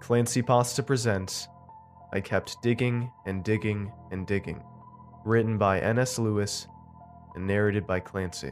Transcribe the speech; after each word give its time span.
Clancy 0.00 0.40
Pasta 0.40 0.82
presents 0.82 1.46
I 2.12 2.20
Kept 2.20 2.60
Digging 2.62 3.12
and 3.26 3.44
Digging 3.44 3.92
and 4.10 4.26
Digging, 4.26 4.62
written 5.26 5.58
by 5.58 5.78
N.S. 5.78 6.18
Lewis 6.18 6.66
and 7.34 7.46
narrated 7.46 7.86
by 7.86 8.00
Clancy. 8.00 8.50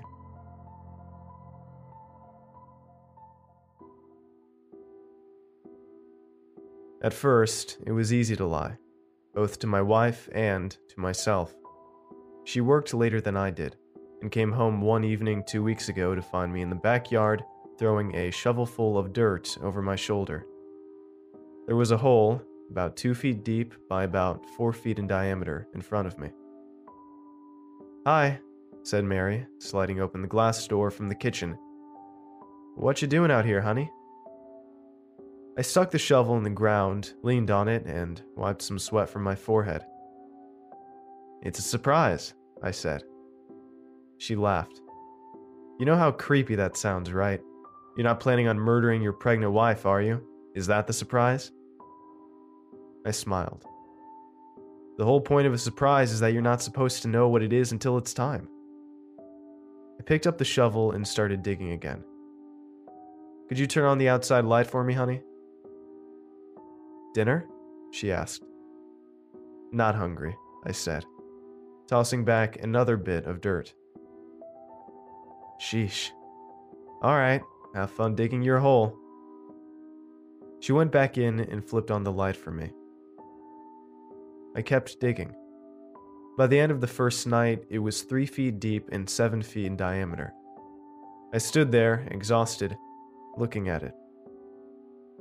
At 7.03 7.15
first, 7.15 7.79
it 7.87 7.93
was 7.93 8.13
easy 8.13 8.37
to 8.37 8.47
lie, 8.47 8.77
both 9.35 9.59
to 9.61 9.67
my 9.67 9.81
wife 9.81 10.29
and 10.33 10.77
to 10.91 11.01
myself. 11.01 11.55
She 12.45 12.61
worked 12.61 12.93
later 12.93 13.23
than 13.23 13.39
I 13.39 13.51
did, 13.51 13.75
and 14.21 14.31
came 14.31 14.53
home 14.53 14.83
one 14.83 15.03
evening 15.03 15.43
two 15.49 15.65
weeks 15.65 15.89
ago 15.89 16.15
to 16.15 16.23
find 16.23 16.53
me 16.53 16.61
in 16.61 16.69
the 16.69 16.77
backyard 16.77 17.43
throwing 17.79 18.15
a 18.15 18.31
shovelful 18.31 18.99
of 18.99 19.15
dirt 19.15 19.57
over 19.63 19.81
my 19.81 19.97
shoulder. 19.97 20.47
There 21.69 21.77
was 21.77 21.91
a 21.91 21.99
hole, 21.99 22.41
about 22.71 22.97
two 22.97 23.15
feet 23.15 23.45
deep 23.45 23.75
by 23.91 24.05
about 24.05 24.43
four 24.57 24.73
feet 24.73 24.99
in 24.99 25.07
diameter, 25.07 25.69
in 25.75 25.83
front 25.83 26.09
of 26.09 26.19
me. 26.19 26.31
Hi, 28.07 28.41
said 28.85 29.05
Mary, 29.05 29.47
sliding 29.59 30.01
open 30.01 30.23
the 30.23 30.29
glass 30.29 30.67
door 30.67 30.91
from 30.91 31.11
the 31.11 31.15
kitchen. 31.15 31.59
What 32.75 33.03
you 33.03 33.07
doing 33.07 33.31
out 33.31 33.45
here, 33.45 33.61
honey? 33.61 33.91
I 35.59 35.63
stuck 35.63 35.91
the 35.91 35.99
shovel 35.99 36.39
in 36.39 36.43
the 36.43 36.49
ground, 36.49 37.13
leaned 37.23 37.51
on 37.51 37.69
it, 37.69 37.85
and 37.85 38.23
wiped 38.35 38.63
some 38.63 38.79
sweat 38.79 39.11
from 39.11 39.23
my 39.23 39.35
forehead. 39.35 39.85
It's 41.43 41.59
a 41.59 41.63
surprise, 41.63 42.33
I 42.63 42.71
said. 42.71 43.03
She 44.17 44.37
laughed. 44.37 44.81
You 45.79 45.85
know 45.85 45.97
how 45.97 46.13
creepy 46.13 46.55
that 46.55 46.79
sounds, 46.79 47.13
right? 47.13 47.43
You're 47.95 48.05
not 48.05 48.21
planning 48.21 48.49
on 48.49 48.59
murdering 48.59 49.03
your 49.03 49.13
pregnant 49.13 49.53
wife, 49.53 49.85
are 49.85 50.01
you? 50.01 50.27
Is 50.55 50.67
that 50.69 50.87
the 50.87 50.95
surprise? 50.95 51.53
I 53.09 53.11
smiled. 53.11 53.65
The 54.99 55.05
whole 55.05 55.21
point 55.21 55.47
of 55.47 55.55
a 55.55 55.59
surprise 55.59 56.13
is 56.13 56.21
that 56.21 56.35
you're 56.35 56.43
not 56.43 56.61
supposed 56.61 57.03
to 57.03 57.09
know 57.09 57.29
what 57.29 57.43
it 57.43 57.55
is 57.55 57.73
until 57.73 57.97
it's 57.97 58.13
time. 58.13 58.49
I 59.99 60.03
picked 60.03 60.27
up 60.27 60.37
the 60.37 60.45
shovel 60.45 60.93
and 60.93 61.09
started 61.09 61.43
digging 61.43 61.73
again. 61.73 62.05
Could 63.49 63.59
you 63.59 63.67
turn 63.67 63.87
on 63.87 63.97
the 63.97 64.11
outside 64.11 64.45
light 64.45 64.67
for 64.67 64.85
me, 64.85 64.93
honey? 64.93 65.23
Dinner? 67.15 67.47
She 67.93 68.13
asked. 68.13 68.45
Not 69.73 69.95
hungry, 69.95 70.37
I 70.67 70.73
said, 70.73 71.05
tossing 71.87 72.25
back 72.25 72.63
another 72.63 72.99
bit 72.99 73.25
of 73.25 73.41
dirt. 73.41 73.73
Sheesh. 75.61 76.11
All 77.01 77.17
right, 77.17 77.41
have 77.75 77.91
fun 77.91 78.15
digging 78.15 78.43
your 78.43 78.59
hole. 78.59 78.95
She 80.61 80.73
went 80.73 80.93
back 80.93 81.17
in 81.17 81.41
and 81.41 81.65
flipped 81.65 81.91
on 81.91 82.05
the 82.05 82.13
light 82.13 82.37
for 82.37 82.51
me. 82.51 82.73
I 84.59 84.63
kept 84.63 84.99
digging. 84.99 85.37
By 86.37 86.49
the 86.49 86.59
end 86.59 86.73
of 86.73 86.81
the 86.81 86.89
first 86.89 87.29
night, 87.29 87.63
it 87.71 87.79
was 87.79 88.03
three 88.03 88.27
feet 88.27 88.59
deep 88.59 88.89
and 88.91 89.09
seven 89.09 89.41
feet 89.41 89.67
in 89.67 89.77
diameter. 89.77 90.35
I 91.33 91.39
stood 91.39 91.71
there, 91.71 92.09
exhausted, 92.11 92.77
looking 93.37 93.69
at 93.69 93.85
it. 93.85 93.95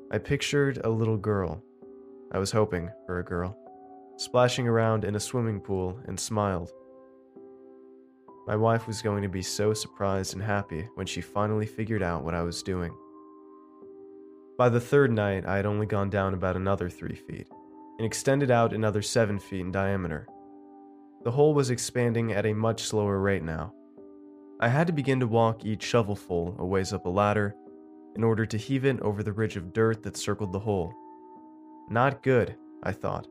I 0.09 0.17
pictured 0.17 0.81
a 0.83 0.89
little 0.89 1.17
girl. 1.17 1.61
I 2.31 2.39
was 2.39 2.49
hoping 2.49 2.89
for 3.05 3.19
a 3.19 3.23
girl, 3.23 3.55
splashing 4.17 4.67
around 4.67 5.03
in 5.03 5.13
a 5.13 5.19
swimming 5.19 5.59
pool 5.59 5.99
and 6.07 6.19
smiled. 6.19 6.71
My 8.47 8.55
wife 8.55 8.87
was 8.87 9.03
going 9.03 9.21
to 9.21 9.29
be 9.29 9.43
so 9.43 9.71
surprised 9.71 10.33
and 10.33 10.41
happy 10.41 10.89
when 10.95 11.05
she 11.05 11.21
finally 11.21 11.67
figured 11.67 12.01
out 12.01 12.23
what 12.23 12.33
I 12.33 12.41
was 12.41 12.63
doing. 12.63 12.91
By 14.57 14.69
the 14.69 14.81
third 14.81 15.11
night, 15.11 15.45
I 15.45 15.57
had 15.57 15.67
only 15.67 15.85
gone 15.85 16.09
down 16.09 16.33
about 16.33 16.55
another 16.55 16.89
three 16.89 17.13
feet 17.13 17.47
and 17.97 18.05
extended 18.05 18.51
out 18.51 18.73
another 18.73 19.01
seven 19.01 19.39
feet 19.39 19.61
in 19.61 19.71
diameter. 19.71 20.27
The 21.23 21.31
hole 21.31 21.53
was 21.53 21.69
expanding 21.69 22.31
at 22.31 22.45
a 22.45 22.53
much 22.53 22.83
slower 22.83 23.19
rate 23.19 23.43
now. 23.43 23.73
I 24.59 24.69
had 24.69 24.87
to 24.87 24.93
begin 24.93 25.19
to 25.19 25.27
walk 25.27 25.65
each 25.65 25.83
shovelful 25.83 26.55
a 26.59 26.65
ways 26.65 26.93
up 26.93 27.05
a 27.05 27.09
ladder 27.09 27.55
in 28.15 28.23
order 28.23 28.45
to 28.45 28.57
heave 28.57 28.85
it 28.85 28.99
over 29.01 29.21
the 29.21 29.33
ridge 29.33 29.57
of 29.57 29.73
dirt 29.73 30.03
that 30.03 30.17
circled 30.17 30.51
the 30.51 30.59
hole. 30.59 30.93
Not 31.89 32.23
good, 32.23 32.55
I 32.83 32.91
thought, 32.91 33.27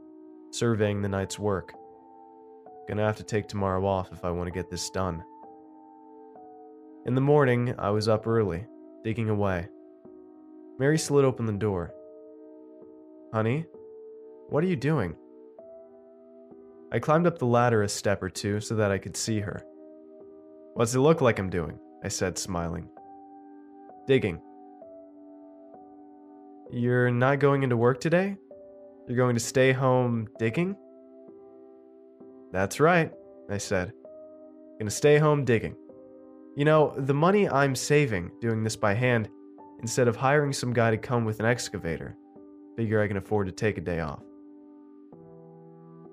surveying 0.51 1.03
the 1.03 1.09
night's 1.09 1.39
work. 1.39 1.73
Gonna 2.89 3.05
have 3.05 3.17
to 3.17 3.25
take 3.25 3.49
tomorrow 3.49 3.85
off 3.85 4.13
if 4.13 4.25
I 4.25 4.31
want 4.31 4.47
to 4.47 4.53
get 4.53 4.71
this 4.71 4.91
done. 4.91 5.25
In 7.05 7.15
the 7.15 7.21
morning, 7.21 7.75
I 7.79 7.91
was 7.91 8.09
up 8.09 8.27
early, 8.27 8.67
digging 9.03 9.29
away. 9.29 9.69
Mary 10.79 10.99
slid 10.99 11.25
open 11.25 11.47
the 11.47 11.53
door. 11.53 11.93
Honey, 13.33 13.65
what 14.49 14.63
are 14.63 14.69
you 14.69 14.77
doing? 14.77 15.15
I 16.93 16.99
climbed 16.99 17.27
up 17.27 17.39
the 17.39 17.47
ladder 17.47 17.83
a 17.83 17.89
step 17.89 18.23
or 18.23 18.31
two 18.31 18.61
so 18.61 18.77
that 18.77 18.91
I 18.91 18.99
could 18.99 19.17
see 19.17 19.41
her. 19.41 19.63
What's 20.75 20.95
it 20.95 21.01
look 21.01 21.21
like 21.21 21.39
I'm 21.39 21.51
doing? 21.51 21.79
I 22.05 22.09
said, 22.09 22.39
smiling. 22.39 22.89
Digging. 24.07 24.41
You're 26.71 27.11
not 27.11 27.41
going 27.41 27.63
into 27.63 27.77
work 27.77 28.01
today? 28.01 28.37
You're 29.07 29.17
going 29.17 29.37
to 29.37 29.41
stay 29.41 29.73
home 29.73 30.29
digging? 30.39 30.77
That's 32.53 32.81
right, 32.81 33.13
I 33.51 33.59
said. 33.59 33.93
Gonna 34.79 34.91
stay 34.91 35.19
home 35.19 35.45
digging. 35.45 35.75
You 36.57 36.65
know, 36.65 36.95
the 36.97 37.15
money 37.15 37.49
I'm 37.49 37.75
saving 37.75 38.31
doing 38.41 38.63
this 38.63 38.77
by 38.77 38.95
hand, 38.95 39.29
instead 39.81 40.09
of 40.09 40.17
hiring 40.17 40.53
some 40.53 40.73
guy 40.73 40.91
to 40.91 40.99
come 40.99 41.25
with 41.25 41.41
an 41.41 41.47
excavator, 41.47 42.17
figure 42.77 43.03
I 43.03 43.09
can 43.09 43.17
afford 43.17 43.47
to 43.47 43.53
take 43.53 43.79
a 43.79 43.81
day 43.81 44.01
off. 44.01 44.23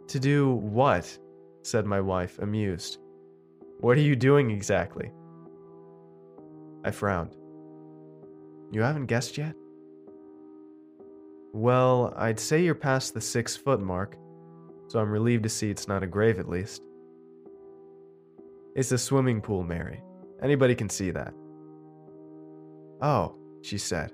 To 0.08 0.20
do 0.20 0.54
what? 0.54 1.18
said 1.62 1.86
my 1.86 2.02
wife, 2.02 2.40
amused. 2.40 3.00
What 3.80 3.98
are 3.98 4.02
you 4.02 4.16
doing 4.16 4.52
exactly? 4.52 5.12
I 6.84 6.92
frowned. 6.92 7.36
You 8.72 8.82
haven't 8.82 9.06
guessed 9.06 9.38
yet? 9.38 9.56
Well, 11.54 12.14
I'd 12.18 12.40
say 12.40 12.64
you're 12.64 12.76
past 12.76 13.14
the 13.14 13.22
six 13.22 13.56
foot 13.56 13.80
mark, 13.80 14.18
so 14.88 15.00
I'm 15.00 15.12
relieved 15.12 15.44
to 15.44 15.50
see 15.50 15.70
it's 15.70 15.88
not 15.88 16.04
a 16.04 16.08
grave 16.08 16.40
at 16.40 16.50
least. 16.50 16.82
It's 18.76 18.92
a 18.92 18.98
swimming 18.98 19.40
pool, 19.40 19.64
Mary. 19.64 20.02
Anybody 20.42 20.76
can 20.76 20.90
see 20.90 21.12
that. 21.12 21.34
Oh, 23.02 23.36
she 23.62 23.78
said. 23.78 24.12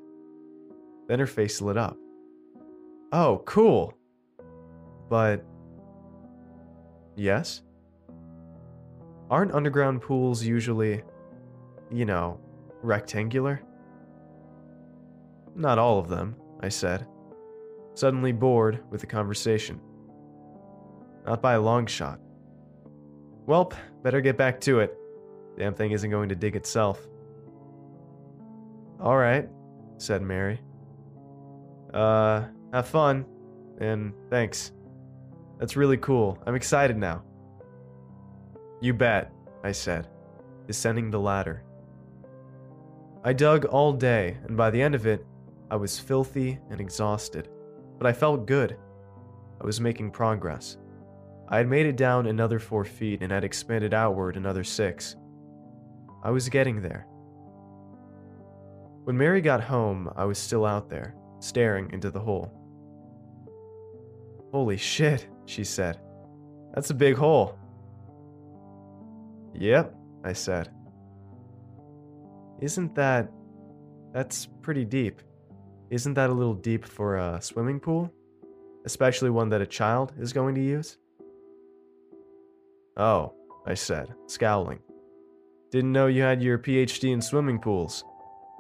Then 1.08 1.20
her 1.20 1.28
face 1.28 1.62
lit 1.62 1.78
up. 1.78 1.98
Oh, 3.12 3.42
cool. 3.46 3.94
But. 5.10 5.46
Yes? 7.19 7.63
Aren't 9.30 9.52
underground 9.52 10.02
pools 10.02 10.41
usually, 10.41 11.03
you 11.91 12.06
know, 12.06 12.40
rectangular? 12.81 13.62
Not 15.53 15.78
all 15.78 16.00
of 16.00 16.07
them, 16.07 16.38
I 16.62 16.69
said, 16.69 17.06
suddenly 17.94 18.31
bored 18.31 18.85
with 18.90 19.02
the 19.02 19.07
conversation. 19.07 19.81
Not 21.25 21.41
by 21.41 21.56
a 21.56 21.62
long 21.62 21.88
shot. 21.88 22.22
Welp, 23.46 23.74
better 24.01 24.22
get 24.22 24.38
back 24.38 24.62
to 24.62 24.80
it. 24.80 24.97
Damn 25.57 25.74
thing 25.74 25.91
isn't 25.91 26.09
going 26.09 26.30
to 26.30 26.36
dig 26.36 26.56
itself. 26.56 27.06
All 29.01 29.18
right, 29.18 29.50
said 29.97 30.22
Mary. 30.22 30.62
Uh, 31.94 32.46
have 32.72 32.88
fun, 32.88 33.25
and 33.81 34.13
thanks. 34.30 34.72
That's 35.59 35.75
really 35.75 35.97
cool. 35.97 36.40
I'm 36.46 36.56
excited 36.56 36.97
now. 36.97 37.24
You 38.81 38.94
bet, 38.94 39.31
I 39.64 39.74
said, 39.74 40.08
descending 40.68 41.12
the 41.12 41.20
ladder. 41.20 41.64
I 43.24 43.34
dug 43.34 43.66
all 43.66 43.92
day, 43.92 44.38
and 44.46 44.56
by 44.56 44.69
the 44.69 44.81
end 44.81 44.96
of 44.96 45.06
it, 45.06 45.25
I 45.69 45.75
was 45.75 46.00
filthy 46.00 46.58
and 46.69 46.80
exhausted, 46.80 47.50
but 47.98 48.07
I 48.07 48.13
felt 48.13 48.48
good. 48.48 48.78
I 49.62 49.66
was 49.66 49.81
making 49.81 50.12
progress. 50.12 50.78
I 51.50 51.57
had 51.57 51.68
made 51.68 51.86
it 51.86 51.98
down 51.98 52.28
another 52.28 52.60
four 52.60 52.86
feet 52.86 53.22
and 53.22 53.31
had 53.31 53.44
expanded 53.44 53.94
outward 53.94 54.38
another 54.38 54.63
six. 54.63 55.18
I 56.24 56.31
was 56.31 56.48
getting 56.48 56.81
there. 56.81 57.06
When 59.04 59.18
Mary 59.18 59.42
got 59.42 59.62
home, 59.62 60.10
I 60.16 60.24
was 60.24 60.38
still 60.38 60.66
out 60.66 60.89
there, 60.89 61.16
staring 61.39 61.92
into 61.92 62.12
the 62.12 62.19
hole. 62.19 62.54
Holy 64.51 64.78
shit, 64.78 65.28
she 65.50 65.63
said. 65.63 66.00
That's 66.74 66.92
a 66.92 66.94
big 66.94 67.16
hole. 67.16 67.57
Yep, 69.56 69.96
I 70.24 70.34
said. 70.34 70.69
Isn't 72.62 72.94
that. 72.96 73.31
That's 74.13 74.48
pretty 74.62 74.86
deep. 74.86 75.22
Isn't 75.90 76.13
that 76.13 76.30
a 76.30 76.34
little 76.34 76.54
deep 76.54 76.86
for 76.86 77.18
a 77.18 77.42
swimming 77.42 77.80
pool? 77.80 78.13
Especially 78.86 79.31
one 79.31 79.50
that 79.50 79.62
a 79.62 79.66
child 79.66 80.13
is 80.19 80.34
going 80.34 80.54
to 80.56 80.62
use? 80.62 80.98
Oh, 82.96 83.34
I 83.66 83.74
said, 83.74 84.13
scowling. 84.28 84.80
Didn't 85.72 85.92
know 85.92 86.07
you 86.07 86.22
had 86.22 86.44
your 86.44 86.60
PhD 86.60 87.12
in 87.12 87.22
swimming 87.22 87.60
pools. 87.60 88.04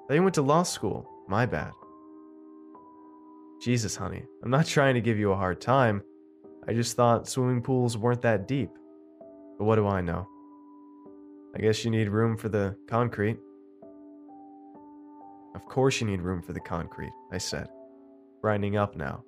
Thought 0.07 0.15
you 0.15 0.23
went 0.23 0.35
to 0.35 0.41
law 0.41 0.63
school. 0.63 1.07
My 1.27 1.45
bad. 1.45 1.71
Jesus, 3.61 3.95
honey, 3.95 4.23
I'm 4.43 4.49
not 4.49 4.65
trying 4.65 4.95
to 4.95 5.01
give 5.01 5.19
you 5.19 5.31
a 5.31 5.35
hard 5.35 5.61
time. 5.61 6.01
I 6.69 6.73
just 6.73 6.95
thought 6.95 7.27
swimming 7.27 7.63
pools 7.63 7.97
weren't 7.97 8.21
that 8.21 8.47
deep. 8.47 8.69
But 9.57 9.65
what 9.65 9.77
do 9.77 9.87
I 9.87 10.01
know? 10.01 10.27
I 11.55 11.59
guess 11.59 11.83
you 11.83 11.89
need 11.89 12.09
room 12.09 12.37
for 12.37 12.47
the 12.47 12.77
concrete. 12.87 13.39
Of 15.55 15.65
course 15.65 15.99
you 15.99 16.05
need 16.05 16.21
room 16.21 16.43
for 16.43 16.53
the 16.53 16.59
concrete, 16.59 17.11
I 17.31 17.39
said, 17.39 17.69
brightening 18.39 18.77
up 18.77 18.95
now. 18.95 19.23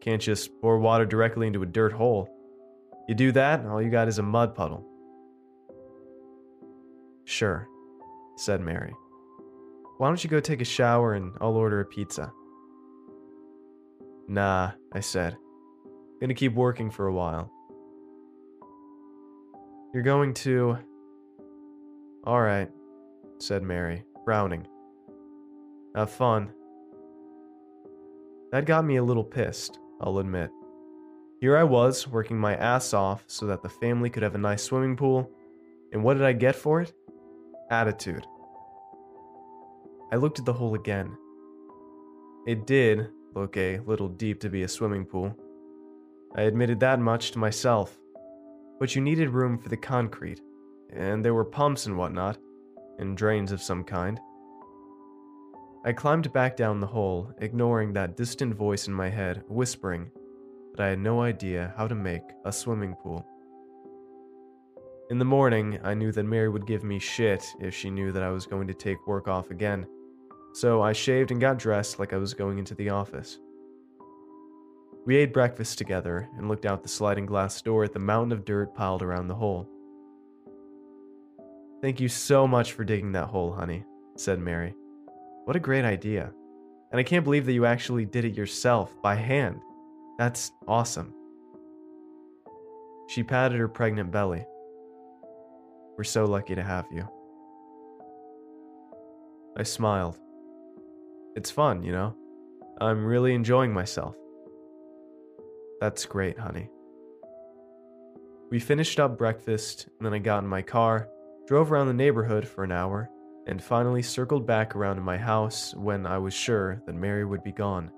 Can't 0.00 0.22
just 0.22 0.50
pour 0.62 0.78
water 0.78 1.04
directly 1.04 1.46
into 1.46 1.62
a 1.62 1.66
dirt 1.66 1.92
hole. 1.92 2.26
You 3.06 3.14
do 3.14 3.32
that, 3.32 3.66
all 3.66 3.82
you 3.82 3.90
got 3.90 4.08
is 4.08 4.18
a 4.18 4.22
mud 4.22 4.54
puddle. 4.54 4.82
Sure, 7.24 7.68
said 8.36 8.62
Mary. 8.62 8.94
Why 9.98 10.08
don't 10.08 10.24
you 10.24 10.30
go 10.30 10.40
take 10.40 10.62
a 10.62 10.64
shower 10.64 11.12
and 11.12 11.34
I'll 11.38 11.54
order 11.54 11.80
a 11.80 11.84
pizza? 11.84 12.32
Nah, 14.26 14.72
I 14.94 15.00
said. 15.00 15.36
Gonna 16.20 16.34
keep 16.34 16.54
working 16.54 16.90
for 16.90 17.06
a 17.06 17.12
while. 17.12 17.50
You're 19.92 20.02
going 20.02 20.34
to. 20.34 20.78
Alright, 22.26 22.70
said 23.38 23.62
Mary, 23.62 24.04
frowning. 24.24 24.66
Have 25.94 26.10
fun. 26.10 26.52
That 28.50 28.64
got 28.64 28.84
me 28.84 28.96
a 28.96 29.04
little 29.04 29.24
pissed, 29.24 29.78
I'll 30.00 30.18
admit. 30.18 30.50
Here 31.40 31.56
I 31.56 31.64
was, 31.64 32.08
working 32.08 32.38
my 32.38 32.56
ass 32.56 32.94
off 32.94 33.24
so 33.26 33.46
that 33.46 33.62
the 33.62 33.68
family 33.68 34.08
could 34.08 34.22
have 34.22 34.34
a 34.34 34.38
nice 34.38 34.62
swimming 34.62 34.96
pool, 34.96 35.30
and 35.92 36.02
what 36.02 36.14
did 36.14 36.24
I 36.24 36.32
get 36.32 36.56
for 36.56 36.80
it? 36.80 36.92
Attitude. 37.70 38.26
I 40.10 40.16
looked 40.16 40.38
at 40.38 40.44
the 40.44 40.52
hole 40.52 40.74
again. 40.74 41.16
It 42.46 42.66
did 42.66 43.08
look 43.34 43.56
a 43.56 43.80
little 43.80 44.08
deep 44.08 44.40
to 44.40 44.48
be 44.48 44.62
a 44.62 44.68
swimming 44.68 45.04
pool. 45.04 45.36
I 46.36 46.42
admitted 46.42 46.80
that 46.80 47.00
much 47.00 47.30
to 47.30 47.38
myself. 47.38 47.98
But 48.78 48.94
you 48.94 49.00
needed 49.00 49.30
room 49.30 49.56
for 49.58 49.70
the 49.70 49.76
concrete, 49.76 50.42
and 50.90 51.24
there 51.24 51.32
were 51.32 51.46
pumps 51.46 51.86
and 51.86 51.96
whatnot, 51.96 52.36
and 52.98 53.16
drains 53.16 53.52
of 53.52 53.62
some 53.62 53.82
kind. 53.82 54.20
I 55.86 55.92
climbed 55.92 56.30
back 56.34 56.56
down 56.56 56.80
the 56.80 56.86
hole, 56.86 57.32
ignoring 57.38 57.94
that 57.94 58.18
distant 58.18 58.54
voice 58.54 58.86
in 58.86 58.92
my 58.92 59.08
head 59.08 59.44
whispering 59.48 60.10
that 60.74 60.84
I 60.84 60.90
had 60.90 60.98
no 60.98 61.22
idea 61.22 61.72
how 61.76 61.88
to 61.88 61.94
make 61.94 62.24
a 62.44 62.52
swimming 62.52 62.94
pool. 62.94 63.26
In 65.08 65.18
the 65.18 65.24
morning, 65.24 65.78
I 65.84 65.94
knew 65.94 66.12
that 66.12 66.24
Mary 66.24 66.50
would 66.50 66.66
give 66.66 66.84
me 66.84 66.98
shit 66.98 67.44
if 67.60 67.74
she 67.74 67.88
knew 67.88 68.12
that 68.12 68.22
I 68.22 68.30
was 68.30 68.44
going 68.44 68.66
to 68.66 68.74
take 68.74 69.06
work 69.06 69.26
off 69.26 69.50
again, 69.50 69.86
so 70.52 70.82
I 70.82 70.92
shaved 70.92 71.30
and 71.30 71.40
got 71.40 71.58
dressed 71.58 71.98
like 71.98 72.12
I 72.12 72.18
was 72.18 72.34
going 72.34 72.58
into 72.58 72.74
the 72.74 72.90
office. 72.90 73.38
We 75.06 75.16
ate 75.16 75.32
breakfast 75.32 75.78
together 75.78 76.28
and 76.36 76.48
looked 76.48 76.66
out 76.66 76.82
the 76.82 76.88
sliding 76.88 77.26
glass 77.26 77.62
door 77.62 77.84
at 77.84 77.92
the 77.92 78.00
mountain 78.00 78.32
of 78.32 78.44
dirt 78.44 78.74
piled 78.74 79.02
around 79.02 79.28
the 79.28 79.36
hole. 79.36 79.68
Thank 81.80 82.00
you 82.00 82.08
so 82.08 82.48
much 82.48 82.72
for 82.72 82.82
digging 82.82 83.12
that 83.12 83.28
hole, 83.28 83.52
honey, 83.52 83.84
said 84.16 84.40
Mary. 84.40 84.74
What 85.44 85.54
a 85.54 85.60
great 85.60 85.84
idea. 85.84 86.32
And 86.90 86.98
I 86.98 87.04
can't 87.04 87.22
believe 87.22 87.46
that 87.46 87.52
you 87.52 87.66
actually 87.66 88.04
did 88.04 88.24
it 88.24 88.34
yourself, 88.34 89.00
by 89.00 89.14
hand. 89.14 89.60
That's 90.18 90.50
awesome. 90.66 91.14
She 93.08 93.22
patted 93.22 93.58
her 93.58 93.68
pregnant 93.68 94.10
belly. 94.10 94.44
We're 95.96 96.02
so 96.02 96.24
lucky 96.24 96.56
to 96.56 96.64
have 96.64 96.86
you. 96.90 97.08
I 99.56 99.62
smiled. 99.62 100.18
It's 101.36 101.52
fun, 101.52 101.84
you 101.84 101.92
know? 101.92 102.16
I'm 102.80 103.04
really 103.06 103.34
enjoying 103.34 103.72
myself. 103.72 104.16
That's 105.80 106.06
great, 106.06 106.38
honey. 106.38 106.70
We 108.50 108.60
finished 108.60 109.00
up 109.00 109.18
breakfast, 109.18 109.88
and 109.98 110.06
then 110.06 110.14
I 110.14 110.18
got 110.18 110.42
in 110.42 110.48
my 110.48 110.62
car, 110.62 111.08
drove 111.46 111.70
around 111.70 111.88
the 111.88 111.92
neighborhood 111.94 112.46
for 112.46 112.64
an 112.64 112.72
hour, 112.72 113.10
and 113.46 113.62
finally 113.62 114.02
circled 114.02 114.46
back 114.46 114.74
around 114.74 114.96
to 114.96 115.02
my 115.02 115.16
house 115.16 115.74
when 115.74 116.06
I 116.06 116.18
was 116.18 116.34
sure 116.34 116.82
that 116.86 116.94
Mary 116.94 117.24
would 117.24 117.42
be 117.42 117.52
gone. 117.52 117.90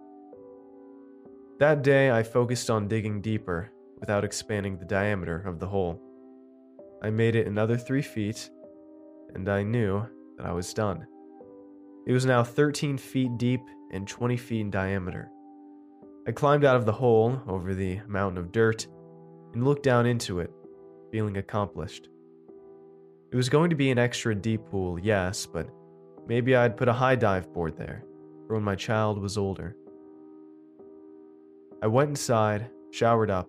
That 1.59 1.83
day, 1.83 2.11
I 2.11 2.23
focused 2.23 2.71
on 2.71 2.89
digging 2.89 3.21
deeper 3.21 3.73
without 3.99 4.25
expanding 4.25 4.79
the 4.79 4.85
diameter 4.85 5.41
of 5.41 5.59
the 5.59 5.67
hole. 5.67 6.01
I 7.03 7.11
made 7.11 7.37
it 7.37 7.47
another 7.47 7.77
three 7.77 8.03
feet, 8.03 8.51
and 9.35 9.49
I 9.49 9.63
knew 9.63 10.07
that 10.37 10.47
I 10.47 10.53
was 10.53 10.75
done. 10.75 11.07
It 12.07 12.13
was 12.13 12.27
now 12.27 12.43
13 12.43 12.97
feet 12.97 13.37
deep 13.37 13.61
and 13.93 14.07
20 14.09 14.37
feet 14.37 14.61
in 14.61 14.71
diameter. 14.71 15.31
I 16.29 16.33
climbed 16.33 16.67
out 16.67 16.77
of 16.77 16.85
the 16.85 16.93
hole 16.93 17.41
over 17.49 17.75
the 17.75 18.01
mountain 18.07 18.37
of 18.37 18.53
dirt 18.53 18.87
and 19.55 19.65
looked 19.65 19.83
down 19.83 20.05
into 20.05 20.41
it, 20.41 20.51
feeling 21.11 21.39
accomplished. 21.39 22.11
It 23.33 23.37
was 23.37 23.49
going 23.49 23.71
to 23.71 23.77
be 23.77 23.91
an 23.91 23.99
extra 23.99 24.35
deep 24.35 24.61
pool, 24.67 24.99
yes, 24.99 25.47
but 25.47 25.71
maybe 26.27 26.55
I'd 26.55 26.77
put 26.77 26.87
a 26.87 26.93
high 26.93 27.15
dive 27.15 27.51
board 27.55 27.79
there 27.79 28.05
for 28.47 28.57
when 28.57 28.63
my 28.63 28.75
child 28.75 29.19
was 29.19 29.39
older. 29.39 29.75
I 31.83 31.87
went 31.87 32.11
inside, 32.11 32.69
showered 32.91 33.31
up, 33.31 33.49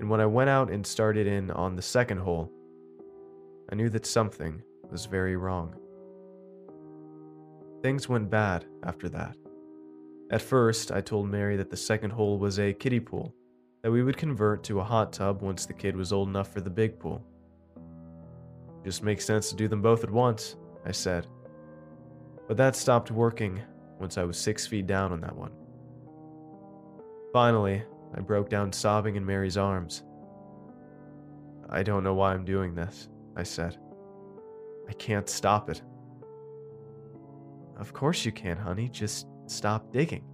and 0.00 0.10
when 0.10 0.20
I 0.20 0.26
went 0.26 0.50
out 0.50 0.72
and 0.72 0.84
started 0.84 1.28
in 1.28 1.52
on 1.52 1.76
the 1.76 1.82
second 1.82 2.18
hole, 2.18 2.50
I 3.70 3.76
knew 3.76 3.90
that 3.90 4.06
something 4.06 4.60
was 4.90 5.06
very 5.06 5.36
wrong. 5.36 5.76
Things 7.80 8.08
went 8.08 8.28
bad 8.28 8.66
after 8.82 9.08
that. 9.10 9.36
At 10.32 10.40
first, 10.40 10.90
I 10.90 11.02
told 11.02 11.28
Mary 11.28 11.56
that 11.58 11.68
the 11.68 11.76
second 11.76 12.10
hole 12.10 12.38
was 12.38 12.58
a 12.58 12.72
kiddie 12.72 13.00
pool, 13.00 13.34
that 13.82 13.92
we 13.92 14.02
would 14.02 14.16
convert 14.16 14.64
to 14.64 14.80
a 14.80 14.84
hot 14.84 15.12
tub 15.12 15.42
once 15.42 15.66
the 15.66 15.74
kid 15.74 15.94
was 15.94 16.10
old 16.10 16.28
enough 16.28 16.50
for 16.50 16.62
the 16.62 16.70
big 16.70 16.98
pool. 16.98 17.22
Just 18.82 19.02
makes 19.02 19.26
sense 19.26 19.50
to 19.50 19.56
do 19.56 19.68
them 19.68 19.82
both 19.82 20.04
at 20.04 20.10
once, 20.10 20.56
I 20.86 20.92
said. 20.92 21.26
But 22.48 22.56
that 22.56 22.74
stopped 22.74 23.10
working 23.10 23.60
once 24.00 24.16
I 24.16 24.24
was 24.24 24.38
six 24.38 24.66
feet 24.66 24.86
down 24.86 25.12
on 25.12 25.20
that 25.20 25.36
one. 25.36 25.52
Finally, 27.32 27.82
I 28.16 28.20
broke 28.20 28.48
down 28.48 28.72
sobbing 28.72 29.16
in 29.16 29.26
Mary's 29.26 29.58
arms. 29.58 30.02
I 31.68 31.82
don't 31.82 32.04
know 32.04 32.14
why 32.14 32.32
I'm 32.32 32.44
doing 32.44 32.74
this, 32.74 33.10
I 33.36 33.42
said. 33.42 33.78
I 34.88 34.94
can't 34.94 35.28
stop 35.28 35.68
it. 35.68 35.82
Of 37.78 37.92
course 37.92 38.24
you 38.24 38.32
can, 38.32 38.56
honey. 38.56 38.88
Just 38.88 39.26
stop 39.46 39.92
digging. 39.92 40.24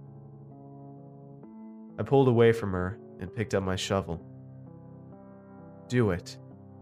I 1.99 2.03
pulled 2.03 2.27
away 2.27 2.51
from 2.51 2.71
her 2.71 2.97
and 3.19 3.33
picked 3.33 3.53
up 3.53 3.63
my 3.63 3.75
shovel. 3.75 4.25
Do 5.87 6.11
it, 6.11 6.37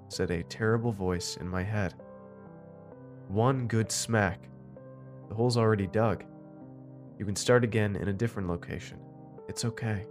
said 0.10 0.32
a 0.32 0.44
terrible 0.44 0.92
voice 0.92 1.38
in 1.38 1.48
my 1.48 1.64
head. 1.64 1.96
One 3.28 3.68
good 3.68 3.92
smack. 3.92 4.48
The 5.30 5.36
hole's 5.36 5.58
already 5.58 5.88
dug. 5.88 6.24
You 7.18 7.26
can 7.26 7.36
start 7.36 7.64
again 7.64 7.96
in 7.96 8.08
a 8.10 8.14
different 8.14 8.48
location. 8.48 9.00
It's 9.50 9.66
okay. 9.66 10.06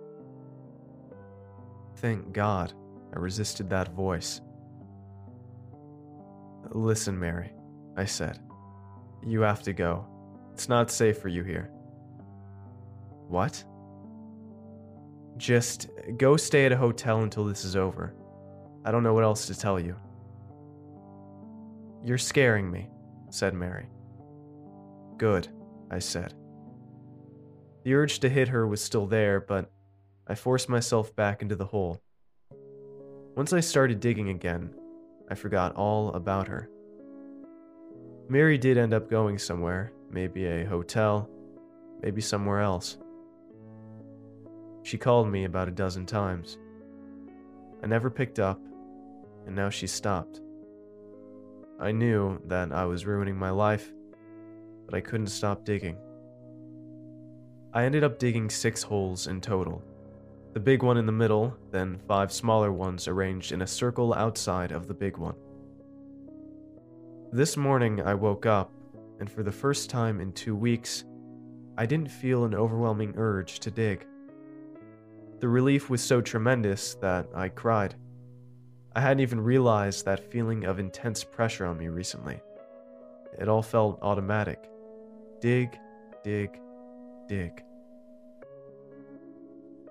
Thank 1.97 2.33
God 2.33 2.73
I 3.15 3.19
resisted 3.19 3.71
that 3.71 3.95
voice. 3.95 4.41
Listen, 6.71 7.19
Mary, 7.19 7.53
I 7.97 8.05
said. 8.05 8.41
You 9.25 9.41
have 9.43 9.63
to 9.63 9.73
go. 9.73 10.07
It's 10.53 10.69
not 10.69 10.91
safe 10.91 11.19
for 11.19 11.29
you 11.29 11.45
here. 11.45 11.71
What? 13.29 13.65
Just 15.37 15.91
go 16.17 16.37
stay 16.37 16.67
at 16.67 16.73
a 16.73 16.77
hotel 16.77 17.23
until 17.23 17.45
this 17.45 17.65
is 17.65 17.77
over. 17.77 18.15
I 18.85 18.91
don't 18.91 19.03
know 19.03 19.15
what 19.15 19.25
else 19.25 19.47
to 19.47 19.59
tell 19.59 19.79
you. 19.79 19.97
You're 22.05 22.19
scaring 22.19 22.71
me, 22.71 22.89
said 23.31 23.53
Mary. 23.53 23.87
Good, 25.19 25.49
I 25.91 25.99
said. 25.99 26.35
The 27.85 27.95
urge 27.95 28.21
to 28.21 28.29
hit 28.29 28.49
her 28.49 28.67
was 28.67 28.83
still 28.83 29.07
there, 29.07 29.41
but 29.41 29.71
I 30.27 30.35
forced 30.35 30.69
myself 30.69 31.15
back 31.15 31.43
into 31.43 31.57
the 31.57 31.67
hole. 31.67 32.01
Once 33.37 33.53
I 33.53 33.61
started 33.61 34.01
digging 34.01 34.31
again, 34.31 34.75
I 35.31 35.35
forgot 35.35 35.75
all 35.75 36.13
about 36.15 36.49
her. 36.49 36.71
Mary 38.29 38.59
did 38.59 38.79
end 38.79 38.95
up 38.95 39.11
going 39.11 39.39
somewhere, 39.39 39.93
maybe 40.11 40.47
a 40.47 40.65
hotel, 40.65 41.29
maybe 42.03 42.21
somewhere 42.21 42.61
else. 42.61 42.99
She 44.87 44.99
called 44.99 45.29
me 45.29 45.43
about 45.43 45.67
a 45.67 45.73
dozen 45.73 46.07
times. 46.07 46.59
I 47.83 47.89
never 47.89 48.09
picked 48.09 48.39
up, 48.39 48.61
and 49.45 49.57
now 49.57 49.69
she 49.69 49.89
stopped. 49.89 50.41
I 51.81 51.91
knew 51.91 52.41
that 52.47 52.71
I 52.71 52.85
was 52.85 53.05
ruining 53.05 53.37
my 53.37 53.51
life, 53.51 53.93
but 54.85 54.95
I 54.95 55.01
couldn't 55.01 55.27
stop 55.27 55.65
digging. 55.65 55.97
I 57.75 57.83
ended 57.83 58.05
up 58.05 58.21
digging 58.21 58.49
six 58.49 58.85
holes 58.85 59.27
in 59.27 59.41
total. 59.41 59.83
The 60.53 60.61
big 60.61 60.85
one 60.85 60.99
in 60.99 61.07
the 61.07 61.11
middle, 61.11 61.57
then 61.73 61.99
five 62.07 62.31
smaller 62.31 62.71
ones 62.71 63.09
arranged 63.09 63.51
in 63.51 63.63
a 63.63 63.67
circle 63.67 64.15
outside 64.15 64.71
of 64.71 64.87
the 64.87 64.95
big 64.95 65.17
one. 65.17 65.35
This 67.33 67.57
morning 67.57 68.03
I 68.03 68.15
woke 68.15 68.47
up 68.47 68.71
and 69.19 69.29
for 69.29 69.43
the 69.43 69.51
first 69.51 69.91
time 69.91 70.21
in 70.21 70.31
two 70.33 70.55
weeks, 70.55 71.03
I 71.77 71.87
didn't 71.87 72.13
feel 72.13 72.45
an 72.45 72.55
overwhelming 72.55 73.15
urge 73.17 73.59
to 73.59 73.73
dig. 73.73 74.07
The 75.41 75.49
relief 75.49 75.91
was 75.91 76.03
so 76.03 76.21
tremendous 76.21 76.95
that 76.97 77.29
I 77.35 77.49
cried. 77.51 77.95
I 78.95 79.01
hadn't 79.01 79.21
even 79.21 79.41
realized 79.41 80.05
that 80.05 80.33
feeling 80.33 80.65
of 80.65 80.79
intense 80.79 81.23
pressure 81.23 81.67
on 81.67 81.77
me 81.77 81.89
recently. 81.89 82.41
It 83.39 83.49
all 83.49 83.63
felt 83.63 83.99
automatic. 84.01 84.71
Dig, 85.41 85.79
dig, 86.25 86.59
dig. 87.29 87.63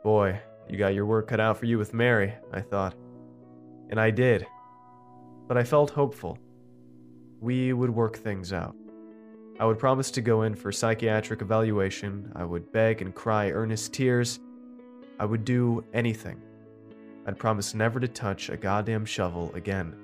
Boy, 0.03 0.39
you 0.67 0.77
got 0.77 0.95
your 0.95 1.05
work 1.05 1.27
cut 1.27 1.39
out 1.39 1.57
for 1.57 1.65
you 1.65 1.77
with 1.77 1.93
Mary, 1.93 2.33
I 2.51 2.61
thought. 2.61 2.95
And 3.91 3.99
I 3.99 4.09
did. 4.09 4.47
But 5.47 5.57
I 5.57 5.63
felt 5.63 5.91
hopeful. 5.91 6.39
We 7.39 7.73
would 7.73 7.91
work 7.91 8.17
things 8.17 8.51
out. 8.51 8.75
I 9.59 9.65
would 9.65 9.77
promise 9.77 10.09
to 10.11 10.21
go 10.21 10.41
in 10.41 10.55
for 10.55 10.71
psychiatric 10.71 11.43
evaluation. 11.43 12.31
I 12.35 12.43
would 12.43 12.71
beg 12.71 13.03
and 13.03 13.13
cry 13.13 13.51
earnest 13.51 13.93
tears. 13.93 14.39
I 15.19 15.25
would 15.25 15.45
do 15.45 15.83
anything. 15.93 16.41
I'd 17.25 17.39
promise 17.39 17.73
never 17.73 17.99
to 17.99 18.07
touch 18.07 18.49
a 18.49 18.57
goddamn 18.57 19.05
shovel 19.05 19.51
again. 19.55 19.95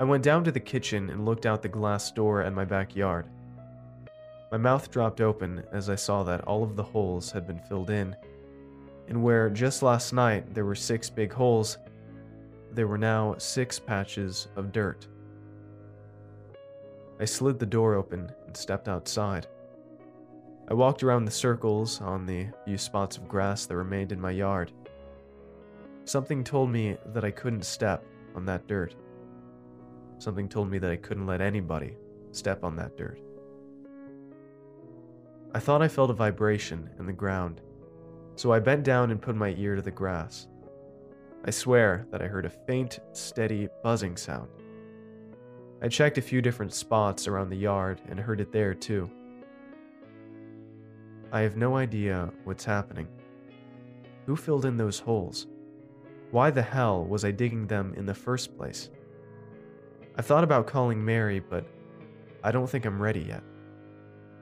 I 0.00 0.04
went 0.04 0.24
down 0.24 0.42
to 0.44 0.52
the 0.52 0.60
kitchen 0.60 1.10
and 1.10 1.24
looked 1.24 1.46
out 1.46 1.62
the 1.62 1.68
glass 1.68 2.10
door 2.10 2.42
at 2.42 2.52
my 2.52 2.64
backyard. 2.64 3.26
My 4.50 4.58
mouth 4.58 4.90
dropped 4.90 5.20
open 5.20 5.62
as 5.72 5.88
I 5.88 5.94
saw 5.94 6.22
that 6.24 6.42
all 6.42 6.62
of 6.62 6.76
the 6.76 6.82
holes 6.82 7.30
had 7.30 7.46
been 7.46 7.60
filled 7.60 7.90
in, 7.90 8.16
and 9.08 9.22
where 9.22 9.50
just 9.50 9.82
last 9.82 10.12
night 10.12 10.52
there 10.54 10.64
were 10.64 10.74
six 10.74 11.10
big 11.10 11.32
holes, 11.32 11.78
there 12.72 12.88
were 12.88 12.98
now 12.98 13.36
six 13.38 13.78
patches 13.78 14.48
of 14.56 14.72
dirt. 14.72 15.06
I 17.20 17.24
slid 17.24 17.58
the 17.58 17.66
door 17.66 17.94
open 17.94 18.32
and 18.46 18.56
stepped 18.56 18.88
outside. 18.88 19.46
I 20.66 20.72
walked 20.72 21.02
around 21.02 21.26
the 21.26 21.30
circles 21.30 22.00
on 22.00 22.24
the 22.24 22.46
few 22.64 22.78
spots 22.78 23.18
of 23.18 23.28
grass 23.28 23.66
that 23.66 23.76
remained 23.76 24.12
in 24.12 24.20
my 24.20 24.30
yard. 24.30 24.72
Something 26.04 26.42
told 26.42 26.70
me 26.70 26.96
that 27.12 27.24
I 27.24 27.30
couldn't 27.30 27.64
step 27.66 28.04
on 28.34 28.46
that 28.46 28.66
dirt. 28.66 28.94
Something 30.18 30.48
told 30.48 30.70
me 30.70 30.78
that 30.78 30.90
I 30.90 30.96
couldn't 30.96 31.26
let 31.26 31.42
anybody 31.42 31.96
step 32.32 32.64
on 32.64 32.76
that 32.76 32.96
dirt. 32.96 33.20
I 35.54 35.60
thought 35.60 35.82
I 35.82 35.88
felt 35.88 36.10
a 36.10 36.14
vibration 36.14 36.88
in 36.98 37.04
the 37.04 37.12
ground, 37.12 37.60
so 38.34 38.50
I 38.50 38.58
bent 38.58 38.84
down 38.84 39.10
and 39.10 39.20
put 39.20 39.36
my 39.36 39.54
ear 39.58 39.76
to 39.76 39.82
the 39.82 39.90
grass. 39.90 40.48
I 41.44 41.50
swear 41.50 42.06
that 42.10 42.22
I 42.22 42.26
heard 42.26 42.46
a 42.46 42.50
faint, 42.50 43.00
steady 43.12 43.68
buzzing 43.82 44.16
sound. 44.16 44.48
I 45.82 45.88
checked 45.88 46.16
a 46.16 46.22
few 46.22 46.40
different 46.40 46.72
spots 46.72 47.28
around 47.28 47.50
the 47.50 47.56
yard 47.56 48.00
and 48.08 48.18
heard 48.18 48.40
it 48.40 48.50
there 48.50 48.72
too. 48.72 49.10
I 51.34 51.40
have 51.40 51.56
no 51.56 51.76
idea 51.76 52.30
what's 52.44 52.64
happening. 52.64 53.08
Who 54.24 54.36
filled 54.36 54.66
in 54.66 54.76
those 54.76 55.00
holes? 55.00 55.48
Why 56.30 56.52
the 56.52 56.62
hell 56.62 57.04
was 57.04 57.24
I 57.24 57.32
digging 57.32 57.66
them 57.66 57.92
in 57.96 58.06
the 58.06 58.14
first 58.14 58.56
place? 58.56 58.88
I've 60.16 60.26
thought 60.26 60.44
about 60.44 60.68
calling 60.68 61.04
Mary, 61.04 61.40
but 61.40 61.66
I 62.44 62.52
don't 62.52 62.70
think 62.70 62.84
I'm 62.84 63.02
ready 63.02 63.22
yet. 63.22 63.42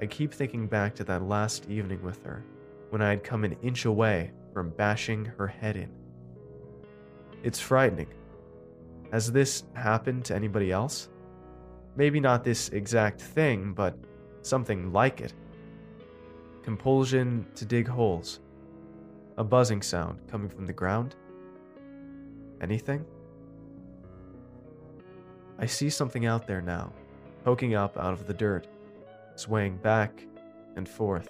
I 0.03 0.05
keep 0.05 0.35
thinking 0.35 0.67
back 0.67 0.95
to 0.97 1.05
that 1.05 1.23
last 1.23 1.67
evening 1.71 2.03
with 2.03 2.23
her, 2.25 2.45
when 2.91 3.01
I 3.01 3.09
had 3.09 3.25
come 3.25 3.45
an 3.45 3.57
inch 3.63 3.87
away 3.87 4.31
from 4.53 4.69
bashing 4.69 5.25
her 5.25 5.47
head 5.47 5.79
in. 5.79 5.89
It's 7.43 7.59
frightening. 7.59 8.13
Has 9.13 9.33
this 9.33 9.65
happened 9.73 10.27
to 10.27 10.35
anybody 10.35 10.71
else? 10.71 11.09
Maybe 11.97 12.21
not 12.21 12.45
this 12.45 12.69
exact 12.69 13.23
thing, 13.23 13.73
but 13.73 13.97
something 14.43 14.93
like 14.93 15.23
it. 15.23 15.33
Compulsion 16.63 17.45
to 17.57 17.65
dig 17.65 17.89
holes. 17.89 18.41
A 19.37 19.45
buzzing 19.45 19.83
sound 19.83 20.21
coming 20.31 20.49
from 20.49 20.67
the 20.67 20.73
ground. 20.73 21.17
Anything? 22.61 23.05
I 25.59 25.67
see 25.67 25.91
something 25.91 26.27
out 26.27 26.47
there 26.47 26.61
now, 26.61 26.93
poking 27.45 27.75
up 27.75 27.97
out 27.97 28.13
of 28.13 28.27
the 28.27 28.35
dirt, 28.35 28.67
swaying 29.35 29.77
back 29.79 30.25
and 30.77 30.89
forth. 30.89 31.29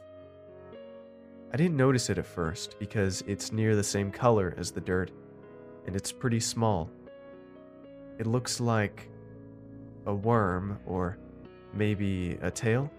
I 1.52 1.56
didn't 1.56 1.76
notice 1.76 2.10
it 2.10 2.18
at 2.18 2.26
first 2.26 2.78
because 2.78 3.22
it's 3.26 3.52
near 3.52 3.76
the 3.76 3.84
same 3.84 4.10
color 4.10 4.54
as 4.56 4.70
the 4.70 4.80
dirt, 4.80 5.10
and 5.86 5.96
it's 5.96 6.12
pretty 6.12 6.40
small. 6.40 6.90
It 8.18 8.26
looks 8.26 8.60
like 8.60 9.08
a 10.06 10.14
worm 10.14 10.78
or 10.86 11.18
maybe 11.72 12.38
a 12.42 12.50
tail? 12.50 12.90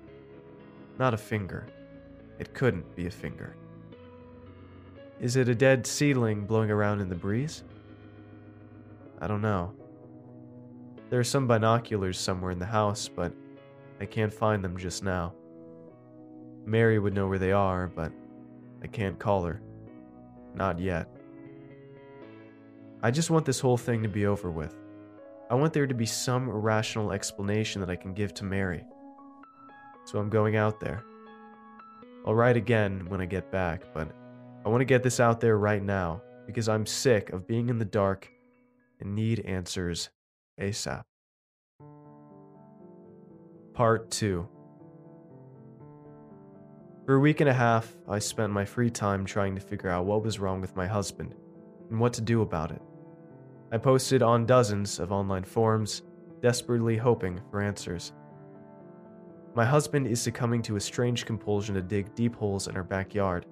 Not 0.99 1.13
a 1.13 1.17
finger. 1.17 1.65
It 2.39 2.53
couldn't 2.53 2.95
be 2.95 3.07
a 3.07 3.11
finger. 3.11 3.55
Is 5.19 5.35
it 5.35 5.47
a 5.47 5.55
dead 5.55 5.87
seedling 5.87 6.45
blowing 6.45 6.71
around 6.71 6.99
in 6.99 7.09
the 7.09 7.15
breeze? 7.15 7.63
I 9.21 9.27
don't 9.27 9.41
know. 9.41 9.73
There 11.09 11.19
are 11.19 11.23
some 11.23 11.47
binoculars 11.47 12.19
somewhere 12.19 12.51
in 12.51 12.59
the 12.59 12.65
house, 12.65 13.07
but 13.07 13.31
I 14.01 14.05
can't 14.05 14.33
find 14.33 14.63
them 14.63 14.77
just 14.77 15.03
now. 15.03 15.33
Mary 16.65 16.99
would 16.99 17.13
know 17.13 17.27
where 17.27 17.39
they 17.39 17.51
are, 17.51 17.87
but 17.87 18.11
I 18.81 18.87
can't 18.87 19.19
call 19.19 19.43
her. 19.43 19.61
Not 20.55 20.79
yet. 20.79 21.07
I 23.01 23.11
just 23.11 23.29
want 23.29 23.45
this 23.45 23.59
whole 23.59 23.77
thing 23.77 24.01
to 24.03 24.09
be 24.09 24.25
over 24.25 24.49
with. 24.49 24.75
I 25.49 25.55
want 25.55 25.73
there 25.73 25.87
to 25.87 25.93
be 25.93 26.05
some 26.05 26.49
rational 26.49 27.11
explanation 27.11 27.79
that 27.81 27.89
I 27.89 27.95
can 27.95 28.13
give 28.13 28.33
to 28.35 28.43
Mary. 28.43 28.83
So 30.05 30.19
I'm 30.19 30.29
going 30.29 30.55
out 30.55 30.79
there. 30.79 31.03
I'll 32.25 32.35
write 32.35 32.55
again 32.55 33.05
when 33.09 33.19
I 33.19 33.25
get 33.25 33.51
back, 33.51 33.93
but 33.93 34.09
I 34.65 34.69
want 34.69 34.81
to 34.81 34.85
get 34.85 35.03
this 35.03 35.19
out 35.19 35.41
there 35.41 35.57
right 35.57 35.83
now 35.83 36.21
because 36.45 36.69
I'm 36.69 36.85
sick 36.85 37.31
of 37.31 37.47
being 37.47 37.69
in 37.69 37.79
the 37.79 37.85
dark 37.85 38.29
and 39.01 39.13
need 39.13 39.41
answers 39.41 40.09
ASAP. 40.59 41.03
Part 43.73 44.09
2 44.11 44.47
For 47.05 47.15
a 47.15 47.19
week 47.19 47.41
and 47.41 47.49
a 47.49 47.53
half, 47.53 47.91
I 48.07 48.19
spent 48.19 48.53
my 48.53 48.63
free 48.63 48.89
time 48.89 49.25
trying 49.25 49.55
to 49.55 49.61
figure 49.61 49.89
out 49.89 50.05
what 50.05 50.23
was 50.23 50.39
wrong 50.39 50.61
with 50.61 50.77
my 50.77 50.87
husband 50.87 51.35
and 51.89 51.99
what 51.99 52.13
to 52.13 52.21
do 52.21 52.41
about 52.41 52.71
it. 52.71 52.81
I 53.71 53.77
posted 53.79 54.21
on 54.21 54.45
dozens 54.45 54.99
of 54.99 55.11
online 55.11 55.43
forums, 55.43 56.03
desperately 56.41 56.95
hoping 56.95 57.41
for 57.51 57.61
answers. 57.61 58.13
My 59.55 59.65
husband 59.65 60.07
is 60.07 60.19
succumbing 60.19 60.63
to 60.63 60.77
a 60.77 60.81
strange 60.81 61.25
compulsion 61.27 61.75
to 61.75 61.81
dig 61.81 62.15
deep 62.15 62.35
holes 62.35 62.67
in 62.67 62.75
our 62.75 62.83
backyard. 62.83 63.45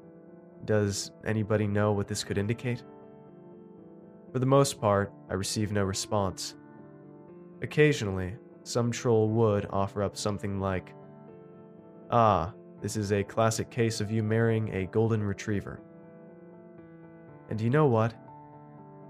Does 0.66 1.12
anybody 1.26 1.68
know 1.68 1.92
what 1.92 2.08
this 2.08 2.24
could 2.24 2.40
indicate? 2.40 2.84
For 4.32 4.40
the 4.40 4.48
most 4.48 4.82
part, 4.82 5.14
I 5.30 5.34
receive 5.34 5.72
no 5.72 5.84
response. 5.84 6.56
Occasionally, 7.62 8.34
some 8.64 8.92
troll 8.92 9.30
would 9.30 9.68
offer 9.70 10.02
up 10.02 10.18
something 10.18 10.60
like, 10.60 10.96
Ah, 12.10 12.52
this 12.82 12.98
is 12.98 13.12
a 13.12 13.24
classic 13.24 13.70
case 13.70 14.02
of 14.02 14.10
you 14.10 14.24
marrying 14.24 14.74
a 14.74 14.88
golden 14.88 15.22
retriever. 15.22 15.82
And 17.50 17.62
you 17.62 17.70
know 17.70 17.86
what? 17.86 18.16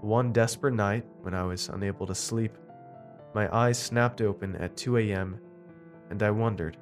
One 0.02 0.30
desperate 0.30 0.74
night, 0.74 1.06
when 1.22 1.32
I 1.32 1.44
was 1.44 1.70
unable 1.70 2.06
to 2.06 2.14
sleep, 2.14 2.58
my 3.34 3.48
eyes 3.54 3.78
snapped 3.78 4.20
open 4.20 4.56
at 4.56 4.76
2 4.76 4.98
a.m., 4.98 5.40
and 6.10 6.22
I 6.22 6.30
wondered 6.30 6.76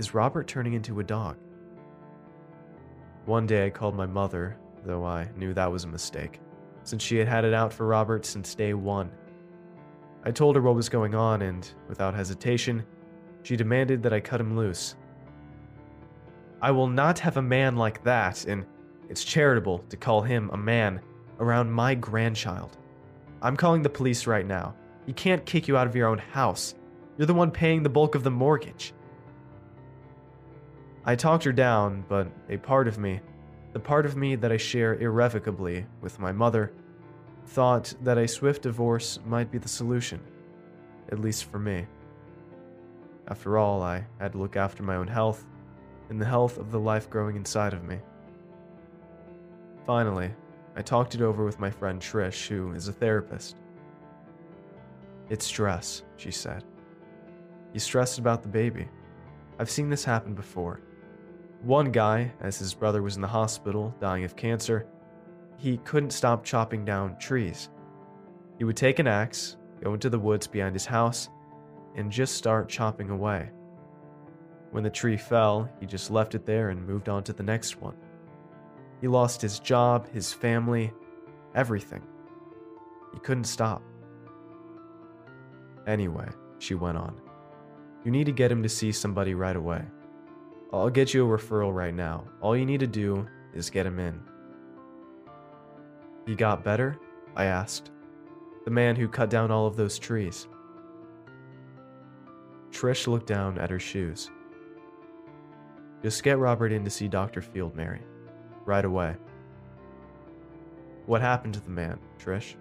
Is 0.00 0.14
Robert 0.14 0.48
turning 0.48 0.72
into 0.72 1.00
a 1.00 1.04
dog? 1.04 1.36
One 3.26 3.46
day 3.46 3.66
I 3.66 3.68
called 3.68 3.94
my 3.94 4.06
mother, 4.06 4.56
though 4.82 5.04
I 5.04 5.28
knew 5.36 5.52
that 5.52 5.70
was 5.70 5.84
a 5.84 5.88
mistake, 5.88 6.40
since 6.84 7.02
she 7.02 7.18
had 7.18 7.28
had 7.28 7.44
it 7.44 7.52
out 7.52 7.70
for 7.70 7.86
Robert 7.86 8.24
since 8.24 8.54
day 8.54 8.72
one. 8.72 9.10
I 10.24 10.30
told 10.30 10.56
her 10.56 10.62
what 10.62 10.74
was 10.74 10.88
going 10.88 11.14
on, 11.14 11.42
and 11.42 11.70
without 11.86 12.14
hesitation, 12.14 12.82
she 13.42 13.56
demanded 13.56 14.02
that 14.02 14.14
I 14.14 14.20
cut 14.20 14.40
him 14.40 14.56
loose. 14.56 14.94
I 16.62 16.70
will 16.70 16.88
not 16.88 17.18
have 17.18 17.36
a 17.36 17.42
man 17.42 17.76
like 17.76 18.02
that, 18.04 18.46
and 18.46 18.64
it's 19.10 19.22
charitable 19.22 19.80
to 19.90 19.98
call 19.98 20.22
him 20.22 20.48
a 20.54 20.56
man 20.56 21.02
around 21.40 21.70
my 21.70 21.94
grandchild. 21.94 22.78
I'm 23.42 23.54
calling 23.54 23.82
the 23.82 23.90
police 23.90 24.26
right 24.26 24.46
now. 24.46 24.74
He 25.04 25.12
can't 25.12 25.44
kick 25.44 25.68
you 25.68 25.76
out 25.76 25.86
of 25.86 25.94
your 25.94 26.08
own 26.08 26.16
house. 26.16 26.74
You're 27.18 27.26
the 27.26 27.34
one 27.34 27.50
paying 27.50 27.82
the 27.82 27.90
bulk 27.90 28.14
of 28.14 28.24
the 28.24 28.30
mortgage. 28.30 28.94
I 31.04 31.16
talked 31.16 31.44
her 31.44 31.52
down, 31.52 32.04
but 32.08 32.28
a 32.48 32.58
part 32.58 32.86
of 32.86 32.98
me, 32.98 33.20
the 33.72 33.80
part 33.80 34.04
of 34.04 34.16
me 34.16 34.34
that 34.36 34.52
I 34.52 34.58
share 34.58 34.96
irrevocably 34.96 35.86
with 36.02 36.18
my 36.18 36.30
mother, 36.30 36.72
thought 37.46 37.94
that 38.02 38.18
a 38.18 38.28
swift 38.28 38.62
divorce 38.62 39.18
might 39.24 39.50
be 39.50 39.58
the 39.58 39.68
solution, 39.68 40.20
at 41.10 41.18
least 41.18 41.44
for 41.44 41.58
me. 41.58 41.86
After 43.28 43.56
all, 43.56 43.82
I 43.82 44.04
had 44.18 44.32
to 44.32 44.38
look 44.38 44.56
after 44.56 44.82
my 44.82 44.96
own 44.96 45.08
health 45.08 45.46
and 46.10 46.20
the 46.20 46.26
health 46.26 46.58
of 46.58 46.70
the 46.70 46.80
life 46.80 47.08
growing 47.08 47.36
inside 47.36 47.72
of 47.72 47.84
me. 47.84 47.98
Finally, 49.86 50.30
I 50.76 50.82
talked 50.82 51.14
it 51.14 51.22
over 51.22 51.44
with 51.44 51.58
my 51.58 51.70
friend 51.70 52.00
Trish, 52.00 52.46
who 52.46 52.72
is 52.72 52.88
a 52.88 52.92
therapist. 52.92 53.56
It's 55.30 55.46
stress, 55.46 56.02
she 56.16 56.30
said. 56.30 56.64
He's 57.72 57.84
stressed 57.84 58.18
about 58.18 58.42
the 58.42 58.48
baby. 58.48 58.88
I've 59.58 59.70
seen 59.70 59.88
this 59.88 60.04
happen 60.04 60.34
before. 60.34 60.80
One 61.62 61.92
guy, 61.92 62.32
as 62.40 62.58
his 62.58 62.72
brother 62.72 63.02
was 63.02 63.16
in 63.16 63.22
the 63.22 63.28
hospital 63.28 63.94
dying 64.00 64.24
of 64.24 64.34
cancer, 64.34 64.86
he 65.58 65.76
couldn't 65.78 66.12
stop 66.12 66.42
chopping 66.42 66.86
down 66.86 67.18
trees. 67.18 67.68
He 68.56 68.64
would 68.64 68.76
take 68.76 68.98
an 68.98 69.06
axe, 69.06 69.58
go 69.82 69.92
into 69.92 70.08
the 70.08 70.18
woods 70.18 70.46
behind 70.46 70.74
his 70.74 70.86
house, 70.86 71.28
and 71.96 72.10
just 72.10 72.36
start 72.36 72.70
chopping 72.70 73.10
away. 73.10 73.50
When 74.70 74.82
the 74.82 74.88
tree 74.88 75.18
fell, 75.18 75.68
he 75.80 75.86
just 75.86 76.10
left 76.10 76.34
it 76.34 76.46
there 76.46 76.70
and 76.70 76.86
moved 76.86 77.10
on 77.10 77.24
to 77.24 77.32
the 77.34 77.42
next 77.42 77.80
one. 77.80 77.96
He 79.02 79.08
lost 79.08 79.42
his 79.42 79.58
job, 79.58 80.08
his 80.10 80.32
family, 80.32 80.92
everything. 81.54 82.02
He 83.12 83.20
couldn't 83.20 83.44
stop. 83.44 83.82
Anyway, 85.86 86.28
she 86.58 86.74
went 86.74 86.96
on, 86.96 87.20
you 88.04 88.10
need 88.10 88.24
to 88.24 88.32
get 88.32 88.50
him 88.50 88.62
to 88.62 88.68
see 88.68 88.92
somebody 88.92 89.34
right 89.34 89.56
away. 89.56 89.84
I'll 90.72 90.90
get 90.90 91.12
you 91.12 91.24
a 91.24 91.38
referral 91.38 91.74
right 91.74 91.94
now. 91.94 92.24
All 92.40 92.56
you 92.56 92.64
need 92.64 92.80
to 92.80 92.86
do 92.86 93.26
is 93.52 93.70
get 93.70 93.86
him 93.86 93.98
in. 93.98 94.20
He 96.26 96.36
got 96.36 96.62
better? 96.62 96.96
I 97.34 97.46
asked. 97.46 97.90
The 98.64 98.70
man 98.70 98.94
who 98.94 99.08
cut 99.08 99.30
down 99.30 99.50
all 99.50 99.66
of 99.66 99.76
those 99.76 99.98
trees. 99.98 100.46
Trish 102.70 103.08
looked 103.08 103.26
down 103.26 103.58
at 103.58 103.70
her 103.70 103.80
shoes. 103.80 104.30
Just 106.02 106.22
get 106.22 106.38
Robert 106.38 106.72
in 106.72 106.84
to 106.84 106.90
see 106.90 107.08
Dr. 107.08 107.42
Field, 107.42 107.74
Mary. 107.74 108.00
Right 108.64 108.84
away. 108.84 109.16
What 111.06 111.20
happened 111.20 111.54
to 111.54 111.60
the 111.60 111.70
man, 111.70 111.98
Trish? 112.18 112.54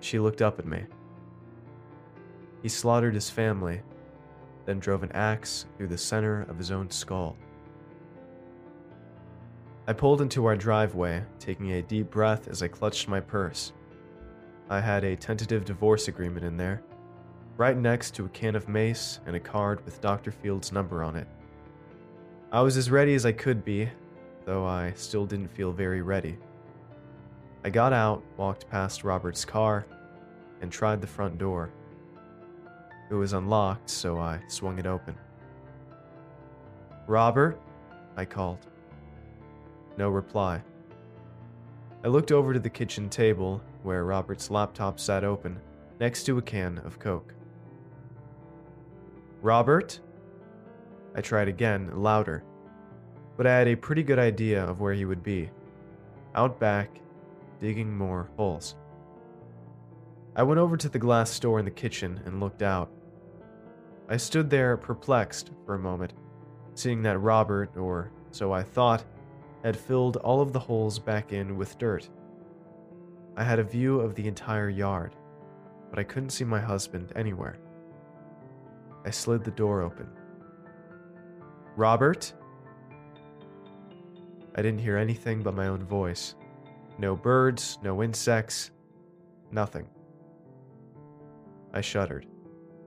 She 0.00 0.18
looked 0.18 0.42
up 0.42 0.58
at 0.58 0.66
me. 0.66 0.84
He 2.62 2.68
slaughtered 2.68 3.14
his 3.14 3.30
family, 3.30 3.82
then 4.66 4.78
drove 4.78 5.02
an 5.02 5.12
axe 5.12 5.66
through 5.76 5.88
the 5.88 5.98
center 5.98 6.42
of 6.48 6.58
his 6.58 6.70
own 6.70 6.90
skull. 6.90 7.36
I 9.86 9.92
pulled 9.92 10.22
into 10.22 10.46
our 10.46 10.56
driveway, 10.56 11.22
taking 11.38 11.72
a 11.72 11.82
deep 11.82 12.10
breath 12.10 12.48
as 12.48 12.62
I 12.62 12.68
clutched 12.68 13.06
my 13.06 13.20
purse. 13.20 13.72
I 14.70 14.80
had 14.80 15.04
a 15.04 15.16
tentative 15.16 15.66
divorce 15.66 16.08
agreement 16.08 16.46
in 16.46 16.56
there, 16.56 16.82
right 17.58 17.76
next 17.76 18.14
to 18.14 18.24
a 18.24 18.30
can 18.30 18.56
of 18.56 18.68
mace 18.68 19.20
and 19.26 19.36
a 19.36 19.40
card 19.40 19.84
with 19.84 20.00
Dr. 20.00 20.30
Field's 20.30 20.72
number 20.72 21.04
on 21.04 21.16
it. 21.16 21.28
I 22.50 22.62
was 22.62 22.76
as 22.76 22.90
ready 22.90 23.14
as 23.14 23.26
I 23.26 23.32
could 23.32 23.64
be, 23.64 23.90
though 24.46 24.64
I 24.64 24.92
still 24.96 25.26
didn't 25.26 25.48
feel 25.48 25.72
very 25.72 26.00
ready. 26.00 26.38
I 27.62 27.70
got 27.70 27.92
out, 27.92 28.22
walked 28.36 28.68
past 28.70 29.04
Robert's 29.04 29.44
car, 29.44 29.86
and 30.60 30.72
tried 30.72 31.00
the 31.00 31.06
front 31.06 31.36
door. 31.36 31.70
It 33.14 33.18
was 33.18 33.32
unlocked, 33.32 33.88
so 33.88 34.18
I 34.18 34.40
swung 34.48 34.76
it 34.80 34.86
open. 34.86 35.14
Robert? 37.06 37.60
I 38.16 38.24
called. 38.24 38.66
No 39.96 40.08
reply. 40.08 40.60
I 42.04 42.08
looked 42.08 42.32
over 42.32 42.52
to 42.52 42.58
the 42.58 42.68
kitchen 42.68 43.08
table 43.08 43.62
where 43.84 44.04
Robert's 44.04 44.50
laptop 44.50 44.98
sat 44.98 45.22
open 45.22 45.60
next 46.00 46.24
to 46.24 46.38
a 46.38 46.42
can 46.42 46.78
of 46.78 46.98
Coke. 46.98 47.32
Robert? 49.42 50.00
I 51.14 51.20
tried 51.20 51.46
again, 51.46 51.92
louder. 51.94 52.42
But 53.36 53.46
I 53.46 53.56
had 53.56 53.68
a 53.68 53.76
pretty 53.76 54.02
good 54.02 54.18
idea 54.18 54.64
of 54.64 54.80
where 54.80 54.92
he 54.92 55.04
would 55.04 55.22
be. 55.22 55.50
Out 56.34 56.58
back, 56.58 56.90
digging 57.60 57.96
more 57.96 58.28
holes. 58.36 58.74
I 60.34 60.42
went 60.42 60.58
over 60.58 60.76
to 60.76 60.88
the 60.88 60.98
glass 60.98 61.38
door 61.38 61.60
in 61.60 61.64
the 61.64 61.70
kitchen 61.70 62.20
and 62.26 62.40
looked 62.40 62.60
out. 62.60 62.90
I 64.08 64.18
stood 64.18 64.50
there 64.50 64.76
perplexed 64.76 65.50
for 65.64 65.74
a 65.74 65.78
moment, 65.78 66.12
seeing 66.74 67.02
that 67.02 67.18
Robert, 67.18 67.76
or 67.76 68.10
so 68.30 68.52
I 68.52 68.62
thought, 68.62 69.04
had 69.62 69.76
filled 69.76 70.18
all 70.18 70.42
of 70.42 70.52
the 70.52 70.58
holes 70.58 70.98
back 70.98 71.32
in 71.32 71.56
with 71.56 71.78
dirt. 71.78 72.10
I 73.36 73.44
had 73.44 73.58
a 73.58 73.64
view 73.64 74.00
of 74.00 74.14
the 74.14 74.28
entire 74.28 74.68
yard, 74.68 75.16
but 75.88 75.98
I 75.98 76.04
couldn't 76.04 76.30
see 76.30 76.44
my 76.44 76.60
husband 76.60 77.12
anywhere. 77.16 77.58
I 79.06 79.10
slid 79.10 79.42
the 79.42 79.50
door 79.50 79.80
open. 79.80 80.08
Robert? 81.76 82.32
I 84.54 84.62
didn't 84.62 84.80
hear 84.80 84.98
anything 84.98 85.42
but 85.42 85.54
my 85.54 85.68
own 85.68 85.82
voice. 85.82 86.34
No 86.98 87.16
birds, 87.16 87.78
no 87.82 88.02
insects, 88.02 88.70
nothing. 89.50 89.88
I 91.72 91.80
shuddered 91.80 92.26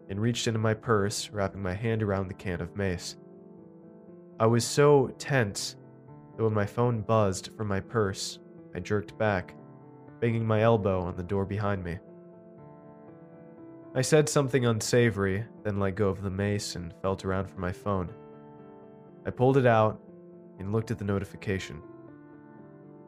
and 0.09 0.21
reached 0.21 0.47
into 0.47 0.59
my 0.59 0.73
purse, 0.73 1.29
wrapping 1.31 1.61
my 1.61 1.73
hand 1.73 2.01
around 2.01 2.27
the 2.27 2.33
can 2.33 2.61
of 2.61 2.75
mace. 2.75 3.17
I 4.39 4.45
was 4.45 4.63
so 4.63 5.07
tense 5.17 5.75
that 6.35 6.43
when 6.43 6.53
my 6.53 6.65
phone 6.65 7.01
buzzed 7.01 7.49
from 7.57 7.67
my 7.67 7.79
purse, 7.79 8.39
I 8.75 8.79
jerked 8.79 9.17
back, 9.17 9.55
banging 10.19 10.45
my 10.45 10.61
elbow 10.61 11.01
on 11.01 11.15
the 11.15 11.23
door 11.23 11.45
behind 11.45 11.83
me. 11.83 11.97
I 13.95 14.01
said 14.01 14.29
something 14.29 14.65
unsavory, 14.65 15.43
then 15.63 15.79
let 15.79 15.95
go 15.95 16.09
of 16.09 16.21
the 16.21 16.29
mace 16.29 16.75
and 16.75 16.93
felt 17.01 17.25
around 17.25 17.49
for 17.49 17.59
my 17.59 17.71
phone. 17.71 18.11
I 19.25 19.31
pulled 19.31 19.57
it 19.57 19.65
out 19.65 19.99
and 20.59 20.71
looked 20.71 20.91
at 20.91 20.99
the 20.99 21.05
notification. 21.05 21.81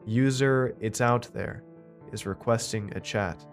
User, 0.04 0.74
it's 0.80 1.00
out 1.00 1.28
there, 1.32 1.62
is 2.12 2.26
requesting 2.26 2.92
a 2.96 3.00
chat. 3.00 3.46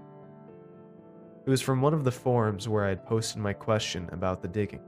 It 1.48 1.50
was 1.50 1.62
from 1.62 1.82
one 1.82 1.94
of 1.94 2.04
the 2.04 2.12
forums 2.12 2.68
where 2.68 2.84
I 2.84 2.90
had 2.90 3.06
posted 3.06 3.38
my 3.38 3.54
question 3.54 4.10
about 4.12 4.42
the 4.42 4.50
digging. 4.50 4.82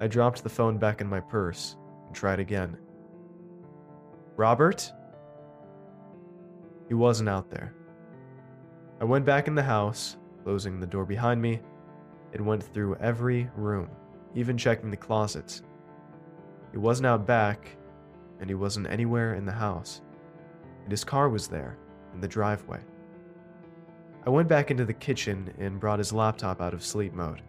I 0.00 0.06
dropped 0.06 0.42
the 0.42 0.48
phone 0.48 0.78
back 0.78 1.02
in 1.02 1.06
my 1.06 1.20
purse 1.20 1.76
and 2.06 2.16
tried 2.16 2.40
again. 2.40 2.78
Robert? 4.36 4.90
He 6.88 6.94
wasn't 6.94 7.28
out 7.28 7.50
there. 7.50 7.74
I 9.02 9.04
went 9.04 9.26
back 9.26 9.48
in 9.48 9.54
the 9.54 9.62
house, 9.62 10.16
closing 10.44 10.80
the 10.80 10.86
door 10.86 11.04
behind 11.04 11.42
me, 11.42 11.60
and 12.32 12.46
went 12.46 12.62
through 12.62 12.96
every 12.96 13.50
room, 13.54 13.90
even 14.34 14.56
checking 14.56 14.90
the 14.90 14.96
closets. 14.96 15.62
He 16.70 16.78
wasn't 16.78 17.08
out 17.08 17.26
back, 17.26 17.76
and 18.40 18.48
he 18.48 18.54
wasn't 18.54 18.88
anywhere 18.88 19.34
in 19.34 19.44
the 19.44 19.52
house. 19.52 20.00
And 20.84 20.90
his 20.90 21.04
car 21.04 21.28
was 21.28 21.48
there, 21.48 21.76
in 22.14 22.22
the 22.22 22.28
driveway. 22.28 22.80
I 24.24 24.30
went 24.30 24.48
back 24.48 24.70
into 24.70 24.84
the 24.84 24.92
kitchen 24.92 25.52
and 25.58 25.80
brought 25.80 25.98
his 25.98 26.12
laptop 26.12 26.60
out 26.60 26.74
of 26.74 26.84
sleep 26.84 27.12
mode. 27.12 27.42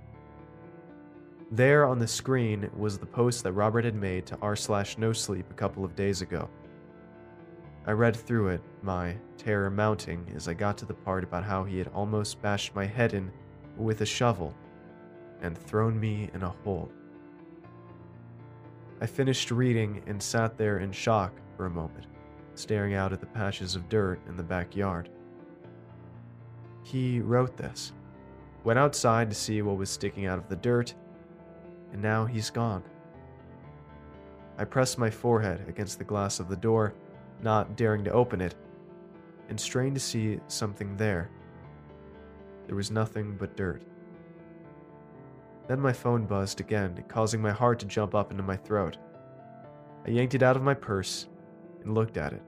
There 1.51 1.85
on 1.85 1.99
the 1.99 2.07
screen 2.07 2.67
was 2.75 2.97
the 2.97 3.05
post 3.05 3.43
that 3.43 3.51
Robert 3.51 3.85
had 3.85 3.93
made 3.93 4.25
to 4.25 4.37
r 4.41 4.55
slash 4.55 4.97
no 4.97 5.13
sleep 5.13 5.45
a 5.51 5.53
couple 5.53 5.85
of 5.85 5.95
days 5.95 6.21
ago. 6.21 6.49
I 7.85 7.91
read 7.91 8.15
through 8.15 8.47
it, 8.47 8.61
my 8.81 9.15
terror 9.37 9.69
mounting 9.69 10.25
as 10.35 10.47
I 10.47 10.55
got 10.55 10.77
to 10.79 10.85
the 10.85 10.95
part 10.95 11.23
about 11.23 11.43
how 11.43 11.63
he 11.63 11.77
had 11.77 11.89
almost 11.89 12.41
bashed 12.41 12.73
my 12.73 12.87
head 12.87 13.13
in 13.13 13.31
with 13.77 14.01
a 14.01 14.05
shovel 14.05 14.55
and 15.41 15.55
thrown 15.55 15.99
me 15.99 16.31
in 16.33 16.41
a 16.41 16.55
hole. 16.63 16.91
I 18.99 19.05
finished 19.05 19.51
reading 19.51 20.01
and 20.07 20.21
sat 20.21 20.57
there 20.57 20.79
in 20.79 20.91
shock 20.91 21.33
for 21.55 21.67
a 21.67 21.69
moment, 21.69 22.07
staring 22.55 22.95
out 22.95 23.13
at 23.13 23.19
the 23.19 23.27
patches 23.27 23.75
of 23.75 23.89
dirt 23.89 24.19
in 24.27 24.37
the 24.37 24.43
backyard. 24.43 25.09
He 26.83 27.21
wrote 27.21 27.57
this, 27.57 27.93
went 28.63 28.77
outside 28.77 29.29
to 29.29 29.35
see 29.35 29.61
what 29.61 29.77
was 29.77 29.89
sticking 29.89 30.25
out 30.25 30.37
of 30.37 30.49
the 30.49 30.55
dirt, 30.55 30.93
and 31.91 32.01
now 32.01 32.25
he's 32.25 32.49
gone. 32.49 32.83
I 34.57 34.65
pressed 34.65 34.97
my 34.97 35.09
forehead 35.09 35.65
against 35.67 35.97
the 35.97 36.03
glass 36.03 36.39
of 36.39 36.49
the 36.49 36.55
door, 36.55 36.93
not 37.41 37.75
daring 37.75 38.03
to 38.03 38.11
open 38.11 38.41
it, 38.41 38.55
and 39.49 39.59
strained 39.59 39.95
to 39.95 40.01
see 40.01 40.39
something 40.47 40.95
there. 40.97 41.29
There 42.67 42.75
was 42.75 42.91
nothing 42.91 43.35
but 43.37 43.57
dirt. 43.57 43.81
Then 45.67 45.79
my 45.79 45.93
phone 45.93 46.25
buzzed 46.25 46.59
again, 46.59 47.03
causing 47.07 47.41
my 47.41 47.51
heart 47.51 47.79
to 47.79 47.85
jump 47.85 48.13
up 48.13 48.31
into 48.31 48.43
my 48.43 48.57
throat. 48.57 48.97
I 50.05 50.11
yanked 50.11 50.35
it 50.35 50.43
out 50.43 50.57
of 50.57 50.63
my 50.63 50.73
purse 50.73 51.27
and 51.83 51.93
looked 51.93 52.17
at 52.17 52.33
it. 52.33 52.43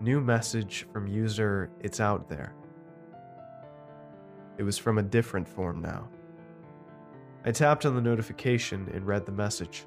New 0.00 0.20
message 0.20 0.86
from 0.92 1.06
user 1.06 1.70
It's 1.80 2.00
Out 2.00 2.28
There. 2.28 2.54
It 4.58 4.62
was 4.62 4.78
from 4.78 4.98
a 4.98 5.02
different 5.02 5.48
form 5.48 5.80
now. 5.80 6.08
I 7.44 7.50
tapped 7.50 7.86
on 7.86 7.94
the 7.94 8.00
notification 8.00 8.88
and 8.94 9.06
read 9.06 9.26
the 9.26 9.32
message. 9.32 9.86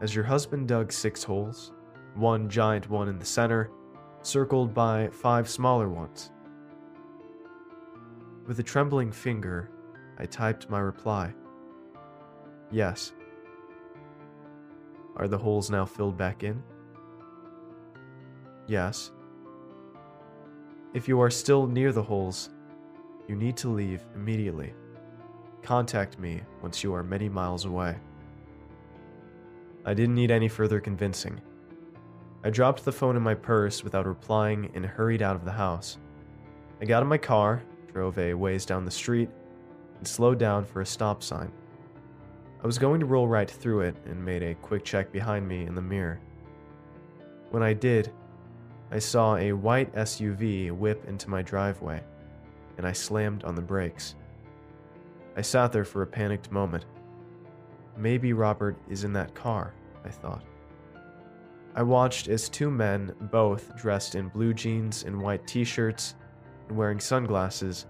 As 0.00 0.14
your 0.14 0.24
husband 0.24 0.68
dug 0.68 0.92
six 0.92 1.24
holes, 1.24 1.72
one 2.14 2.48
giant 2.48 2.88
one 2.90 3.08
in 3.08 3.18
the 3.18 3.24
center, 3.24 3.70
circled 4.22 4.72
by 4.72 5.08
five 5.08 5.48
smaller 5.48 5.88
ones. 5.88 6.30
With 8.46 8.58
a 8.58 8.62
trembling 8.62 9.10
finger, 9.10 9.70
I 10.18 10.26
typed 10.26 10.70
my 10.70 10.78
reply. 10.78 11.32
Yes. 12.70 13.12
Are 15.16 15.28
the 15.28 15.38
holes 15.38 15.70
now 15.70 15.84
filled 15.84 16.16
back 16.16 16.44
in? 16.44 16.62
Yes. 18.66 19.10
If 20.92 21.08
you 21.08 21.20
are 21.20 21.30
still 21.30 21.66
near 21.66 21.92
the 21.92 22.02
holes, 22.02 22.50
you 23.28 23.36
need 23.36 23.56
to 23.58 23.68
leave 23.68 24.04
immediately. 24.14 24.74
contact 25.62 26.18
me 26.18 26.42
once 26.60 26.84
you 26.84 26.92
are 26.94 27.02
many 27.02 27.26
miles 27.26 27.64
away. 27.64 27.96
I 29.86 29.94
didn't 29.94 30.14
need 30.14 30.30
any 30.30 30.48
further 30.48 30.78
convincing. 30.78 31.40
I 32.44 32.50
dropped 32.50 32.84
the 32.84 32.92
phone 32.92 33.16
in 33.16 33.22
my 33.22 33.34
purse 33.34 33.82
without 33.82 34.06
replying 34.06 34.70
and 34.74 34.84
hurried 34.84 35.22
out 35.22 35.36
of 35.36 35.46
the 35.46 35.52
house. 35.52 35.96
I 36.82 36.84
got 36.84 37.02
in 37.02 37.08
my 37.08 37.16
car, 37.16 37.62
drove 37.90 38.18
a 38.18 38.34
ways 38.34 38.66
down 38.66 38.84
the 38.84 38.90
street, 38.90 39.30
and 39.96 40.06
slowed 40.06 40.38
down 40.38 40.66
for 40.66 40.82
a 40.82 40.86
stop 40.86 41.22
sign. 41.22 41.50
I 42.62 42.66
was 42.66 42.78
going 42.78 43.00
to 43.00 43.06
roll 43.06 43.28
right 43.28 43.50
through 43.50 43.80
it 43.82 43.96
and 44.04 44.22
made 44.22 44.42
a 44.42 44.54
quick 44.56 44.84
check 44.84 45.12
behind 45.12 45.48
me 45.48 45.64
in 45.64 45.74
the 45.74 45.82
mirror. 45.82 46.20
When 47.50 47.62
I 47.62 47.72
did, 47.72 48.12
I 48.90 48.98
saw 48.98 49.36
a 49.36 49.52
white 49.52 49.94
SUV 49.94 50.72
whip 50.72 51.04
into 51.08 51.30
my 51.30 51.40
driveway, 51.42 52.02
and 52.76 52.86
I 52.86 52.92
slammed 52.92 53.44
on 53.44 53.54
the 53.54 53.62
brakes. 53.62 54.14
I 55.36 55.42
sat 55.42 55.72
there 55.72 55.84
for 55.84 56.02
a 56.02 56.06
panicked 56.06 56.52
moment. 56.52 56.86
Maybe 57.96 58.32
Robert 58.32 58.76
is 58.88 59.04
in 59.04 59.12
that 59.14 59.34
car, 59.34 59.74
I 60.04 60.08
thought. 60.08 60.44
I 61.76 61.82
watched 61.82 62.28
as 62.28 62.48
two 62.48 62.70
men, 62.70 63.14
both 63.32 63.74
dressed 63.76 64.14
in 64.14 64.28
blue 64.28 64.54
jeans 64.54 65.02
and 65.02 65.20
white 65.20 65.46
t 65.46 65.64
shirts 65.64 66.14
and 66.68 66.76
wearing 66.76 67.00
sunglasses, 67.00 67.86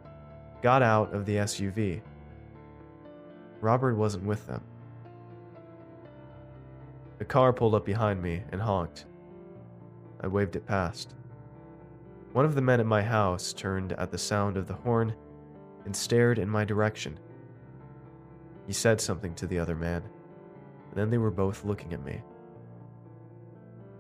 got 0.63 0.83
out 0.83 1.13
of 1.13 1.27
the 1.27 1.37
SUV. 1.37 2.01
Robert 3.61 3.95
wasn't 3.95 4.25
with 4.25 4.47
them. 4.47 4.63
The 7.19 7.25
car 7.25 7.53
pulled 7.53 7.75
up 7.75 7.85
behind 7.85 8.23
me 8.23 8.43
and 8.53 8.61
honked. 8.61 9.05
I 10.21 10.29
waved 10.29 10.57
it 10.57 10.67
past. 10.67 11.15
One 12.35 12.45
of 12.45 12.57
the 12.57 12.63
men 12.63 12.81
at 12.81 12.87
my 12.87 13.01
house 13.01 13.53
turned 13.53 13.93
at 13.93 14.11
the 14.11 14.19
sound 14.19 14.57
of 14.57 14.67
the 14.67 14.75
horn 14.75 15.15
and 15.85 15.95
stared 15.95 16.41
in 16.41 16.49
my 16.49 16.65
direction. 16.65 17.17
He 18.67 18.73
said 18.73 19.01
something 19.01 19.37
to 19.37 19.47
the 19.47 19.61
other 19.61 19.77
man, 19.77 20.03
and 20.89 20.97
then 20.97 21.11
they 21.11 21.19
were 21.19 21.31
both 21.31 21.65
looking 21.65 21.93
at 21.93 22.05
me. 22.05 22.23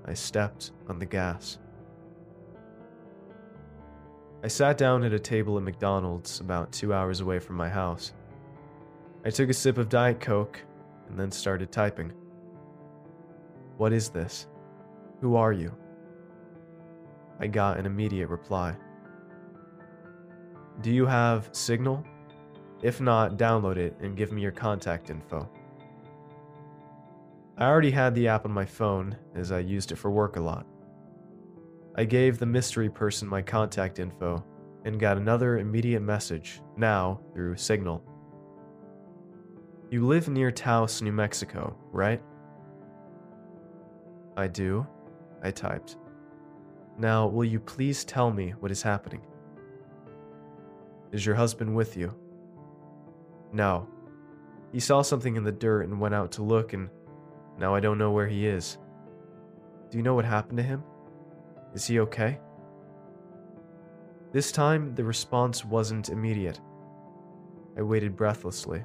I 0.04 0.14
stepped 0.14 0.72
on 0.88 0.98
the 0.98 1.06
gas. 1.06 1.60
I 4.42 4.48
sat 4.48 4.78
down 4.78 5.04
at 5.04 5.12
a 5.12 5.20
table 5.20 5.56
at 5.56 5.62
McDonald's 5.62 6.40
about 6.40 6.72
two 6.72 6.92
hours 6.92 7.20
away 7.20 7.38
from 7.38 7.54
my 7.54 7.68
house. 7.68 8.14
I 9.24 9.30
took 9.30 9.48
a 9.48 9.54
sip 9.54 9.78
of 9.78 9.88
Diet 9.88 10.18
Coke 10.18 10.60
and 11.08 11.16
then 11.16 11.30
started 11.30 11.70
typing. 11.70 12.12
What 13.76 13.92
is 13.92 14.08
this? 14.08 14.48
Who 15.20 15.36
are 15.36 15.52
you? 15.52 15.72
I 17.40 17.46
got 17.46 17.78
an 17.78 17.86
immediate 17.86 18.28
reply. 18.28 18.76
Do 20.80 20.90
you 20.90 21.06
have 21.06 21.48
Signal? 21.52 22.04
If 22.82 23.00
not, 23.00 23.36
download 23.36 23.76
it 23.76 23.96
and 24.00 24.16
give 24.16 24.32
me 24.32 24.42
your 24.42 24.52
contact 24.52 25.10
info. 25.10 25.48
I 27.56 27.66
already 27.66 27.90
had 27.90 28.14
the 28.14 28.28
app 28.28 28.44
on 28.44 28.52
my 28.52 28.64
phone, 28.64 29.16
as 29.34 29.52
I 29.52 29.60
used 29.60 29.92
it 29.92 29.96
for 29.96 30.10
work 30.10 30.36
a 30.36 30.40
lot. 30.40 30.66
I 31.96 32.04
gave 32.04 32.38
the 32.38 32.46
mystery 32.46 32.90
person 32.90 33.28
my 33.28 33.42
contact 33.42 34.00
info 34.00 34.44
and 34.84 34.98
got 34.98 35.16
another 35.16 35.58
immediate 35.58 36.02
message, 36.02 36.60
now 36.76 37.20
through 37.32 37.56
Signal. 37.56 38.02
You 39.90 40.04
live 40.04 40.28
near 40.28 40.50
Taos, 40.50 41.00
New 41.00 41.12
Mexico, 41.12 41.76
right? 41.92 42.20
I 44.36 44.48
do, 44.48 44.84
I 45.42 45.52
typed. 45.52 45.96
Now, 46.98 47.26
will 47.26 47.44
you 47.44 47.58
please 47.58 48.04
tell 48.04 48.30
me 48.30 48.54
what 48.60 48.70
is 48.70 48.82
happening? 48.82 49.22
Is 51.12 51.26
your 51.26 51.34
husband 51.34 51.74
with 51.74 51.96
you? 51.96 52.14
No. 53.52 53.88
He 54.72 54.80
saw 54.80 55.02
something 55.02 55.36
in 55.36 55.44
the 55.44 55.52
dirt 55.52 55.82
and 55.82 56.00
went 56.00 56.14
out 56.14 56.32
to 56.32 56.42
look, 56.42 56.72
and 56.72 56.88
now 57.58 57.74
I 57.74 57.80
don't 57.80 57.98
know 57.98 58.10
where 58.10 58.26
he 58.26 58.46
is. 58.46 58.78
Do 59.90 59.96
you 59.96 60.02
know 60.02 60.14
what 60.14 60.24
happened 60.24 60.58
to 60.58 60.62
him? 60.64 60.82
Is 61.74 61.86
he 61.86 62.00
okay? 62.00 62.38
This 64.32 64.50
time, 64.50 64.94
the 64.94 65.04
response 65.04 65.64
wasn't 65.64 66.08
immediate. 66.08 66.60
I 67.76 67.82
waited 67.82 68.16
breathlessly. 68.16 68.84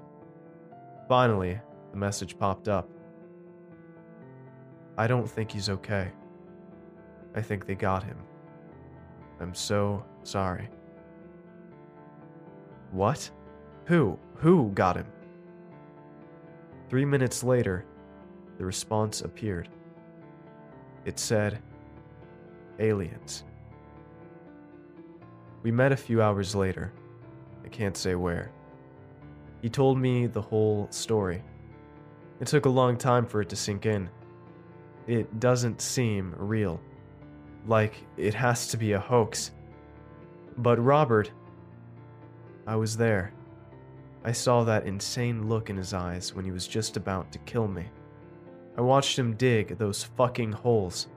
Finally, 1.07 1.59
the 1.91 1.97
message 1.97 2.37
popped 2.37 2.67
up. 2.67 2.87
I 4.97 5.07
don't 5.07 5.29
think 5.29 5.51
he's 5.51 5.69
okay. 5.69 6.11
I 7.35 7.41
think 7.41 7.65
they 7.65 7.75
got 7.75 8.03
him. 8.03 8.17
I'm 9.39 9.53
so 9.53 10.03
sorry. 10.23 10.69
What? 12.91 13.29
Who? 13.85 14.17
Who 14.35 14.71
got 14.73 14.97
him? 14.97 15.07
Three 16.89 17.05
minutes 17.05 17.43
later, 17.43 17.85
the 18.57 18.65
response 18.65 19.21
appeared. 19.21 19.69
It 21.05 21.19
said, 21.19 21.61
Aliens. 22.79 23.43
We 25.61 25.71
met 25.71 25.91
a 25.91 25.97
few 25.97 26.21
hours 26.21 26.55
later. 26.55 26.91
I 27.63 27.67
can't 27.67 27.95
say 27.95 28.15
where. 28.15 28.51
He 29.61 29.69
told 29.69 29.97
me 29.97 30.27
the 30.27 30.41
whole 30.41 30.87
story. 30.89 31.43
It 32.39 32.47
took 32.47 32.65
a 32.65 32.69
long 32.69 32.97
time 32.97 33.25
for 33.25 33.41
it 33.41 33.49
to 33.49 33.55
sink 33.55 33.85
in. 33.85 34.09
It 35.07 35.39
doesn't 35.39 35.81
seem 35.81 36.33
real. 36.37 36.79
Like 37.67 37.95
it 38.17 38.33
has 38.33 38.67
to 38.69 38.77
be 38.77 38.93
a 38.93 38.99
hoax. 38.99 39.51
But 40.57 40.83
Robert, 40.83 41.31
I 42.67 42.75
was 42.75 42.97
there. 42.97 43.33
I 44.23 44.31
saw 44.31 44.63
that 44.63 44.85
insane 44.85 45.47
look 45.47 45.69
in 45.69 45.77
his 45.77 45.93
eyes 45.93 46.33
when 46.33 46.43
he 46.43 46.51
was 46.51 46.67
just 46.67 46.97
about 46.97 47.31
to 47.31 47.39
kill 47.39 47.67
me. 47.67 47.85
I 48.77 48.81
watched 48.81 49.17
him 49.17 49.35
dig 49.35 49.77
those 49.77 50.03
fucking 50.03 50.51
holes. 50.51 51.07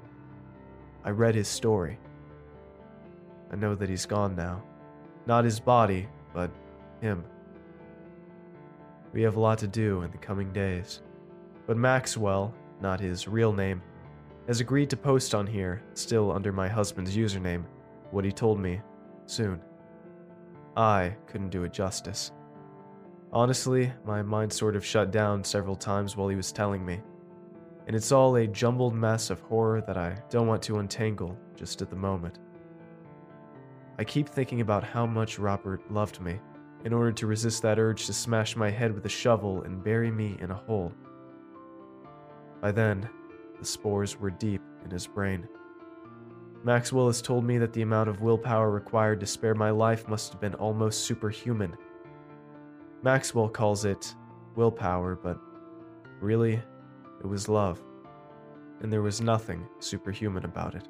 I 1.05 1.11
read 1.11 1.35
his 1.35 1.49
story. 1.49 1.99
I 3.53 3.57
know 3.57 3.75
that 3.75 3.89
he's 3.89 4.07
gone 4.07 4.35
now. 4.37 4.63
Not 5.27 5.45
his 5.45 5.61
body, 5.61 6.09
but 6.33 6.51
him. 7.01 7.25
We 9.13 9.23
have 9.23 9.37
a 9.37 9.41
lot 9.41 9.59
to 9.59 9.67
do 9.67 10.03
in 10.03 10.11
the 10.11 10.19
coming 10.19 10.53
days. 10.53 11.03
But 11.67 11.77
Maxwell, 11.77 12.55
not 12.81 12.99
his 12.99 13.29
real 13.29 13.53
name, 13.53 13.83
has 14.47 14.61
agreed 14.61 14.91
to 14.91 14.97
post 14.97 15.35
on 15.35 15.47
here, 15.47 15.83
still 15.95 16.33
under 16.33 16.53
my 16.53 16.69
husband's 16.69 17.17
username, 17.17 17.65
what 18.11 18.25
he 18.25 18.33
told 18.33 18.59
me 18.59 18.81
soon. 19.27 19.61
I 20.77 21.15
couldn't 21.27 21.51
do 21.51 21.65
it 21.65 21.73
justice. 21.73 22.33
Honestly, 23.33 23.93
my 24.05 24.23
mind 24.23 24.53
sort 24.53 24.77
of 24.77 24.85
shut 24.85 25.11
down 25.11 25.43
several 25.45 25.77
times 25.77 26.17
while 26.17 26.29
he 26.29 26.37
was 26.37 26.53
telling 26.53 26.85
me. 26.85 27.01
And 27.87 27.97
it's 27.97 28.13
all 28.13 28.37
a 28.37 28.47
jumbled 28.47 28.95
mess 28.95 29.31
of 29.31 29.41
horror 29.41 29.83
that 29.87 29.97
I 29.97 30.17
don't 30.31 30.47
want 30.47 30.63
to 30.65 30.79
untangle 30.79 31.37
just 31.57 31.83
at 31.83 31.91
the 31.91 31.97
moment. 31.97 32.39
I 33.99 34.05
keep 34.05 34.29
thinking 34.29 34.61
about 34.61 34.85
how 34.85 35.07
much 35.07 35.39
Robert 35.39 35.91
loved 35.91 36.21
me, 36.21 36.41
in 36.85 36.93
order 36.93 37.13
to 37.13 37.27
resist 37.27 37.63
that 37.63 37.79
urge 37.79 38.07
to 38.07 38.13
smash 38.13 38.57
my 38.57 38.71
head 38.71 38.93
with 38.93 39.07
a 39.07 39.11
shovel 39.11 39.63
and 39.63 39.85
bury 39.85 40.11
me 40.11 40.37
in 40.41 40.51
a 40.51 40.55
hole. 40.55 40.93
By 42.61 42.73
then, 42.73 43.09
the 43.63 43.69
spores 43.69 44.19
were 44.19 44.29
deep 44.29 44.61
in 44.85 44.91
his 44.91 45.07
brain. 45.07 45.47
Maxwell 46.65 47.07
has 47.07 47.23
told 47.23 47.45
me 47.45 47.59
that 47.59 47.73
the 47.73 47.83
amount 47.83 48.09
of 48.09 48.21
willpower 48.21 48.73
required 48.73 49.21
to 49.21 49.27
spare 49.27 49.55
my 49.55 49.71
life 49.71 50.09
must 50.09 50.33
have 50.33 50.41
been 50.41 50.57
almost 50.57 51.05
superhuman. 51.05 51.77
Maxwell 53.05 53.49
calls 53.49 53.85
it 53.85 54.17
willpower, 54.57 55.15
but 55.15 55.39
really, 56.21 56.55
it 57.21 57.27
was 57.27 57.49
love, 57.49 57.81
and 58.81 58.93
there 58.93 59.01
was 59.01 59.21
nothing 59.21 59.65
superhuman 59.79 60.45
about 60.45 60.75
it. 60.75 60.89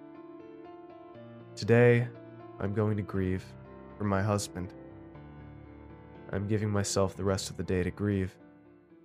Today, 1.55 2.09
I'm 2.59 2.73
going 2.73 2.97
to 2.97 3.03
grieve 3.03 3.45
for 3.99 4.05
my 4.05 4.23
husband. 4.23 4.73
I'm 6.33 6.49
giving 6.49 6.71
myself 6.71 7.15
the 7.19 7.25
rest 7.25 7.51
of 7.51 7.59
the 7.59 7.65
day 7.65 7.83
to 7.83 7.91
grieve. 7.91 8.35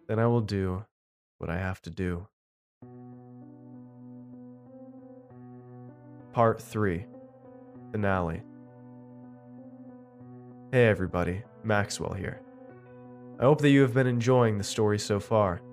Then 0.07 0.19
I 0.19 0.27
will 0.27 0.39
do 0.39 0.85
what 1.37 1.49
I 1.49 1.57
have 1.57 1.81
to 1.81 1.89
do. 1.89 2.27
Part 6.37 6.61
3 6.61 7.03
Finale. 7.91 8.43
Hey 10.71 10.85
everybody, 10.85 11.41
Maxwell 11.63 12.13
here. 12.13 12.41
I 13.39 13.45
hope 13.45 13.59
that 13.61 13.71
you 13.71 13.81
have 13.81 13.95
been 13.95 14.05
enjoying 14.05 14.59
the 14.59 14.63
story 14.63 14.99
so 14.99 15.19
far. 15.19 15.63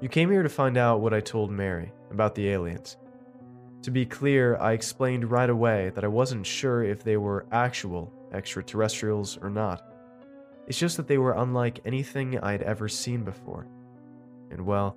You 0.00 0.08
came 0.08 0.30
here 0.30 0.42
to 0.42 0.48
find 0.48 0.78
out 0.78 1.02
what 1.02 1.12
I 1.12 1.20
told 1.20 1.50
Mary 1.50 1.92
about 2.10 2.34
the 2.34 2.48
aliens. 2.48 2.96
To 3.82 3.90
be 3.90 4.06
clear, 4.06 4.56
I 4.56 4.72
explained 4.72 5.30
right 5.30 5.50
away 5.50 5.90
that 5.94 6.04
I 6.04 6.08
wasn't 6.08 6.46
sure 6.46 6.82
if 6.82 7.04
they 7.04 7.18
were 7.18 7.44
actual 7.52 8.10
extraterrestrials 8.32 9.36
or 9.42 9.50
not. 9.50 9.82
It's 10.68 10.78
just 10.78 10.96
that 10.96 11.06
they 11.06 11.18
were 11.18 11.34
unlike 11.34 11.80
anything 11.84 12.38
I'd 12.38 12.62
ever 12.62 12.88
seen 12.88 13.24
before. 13.24 13.66
And 14.50 14.64
well, 14.64 14.96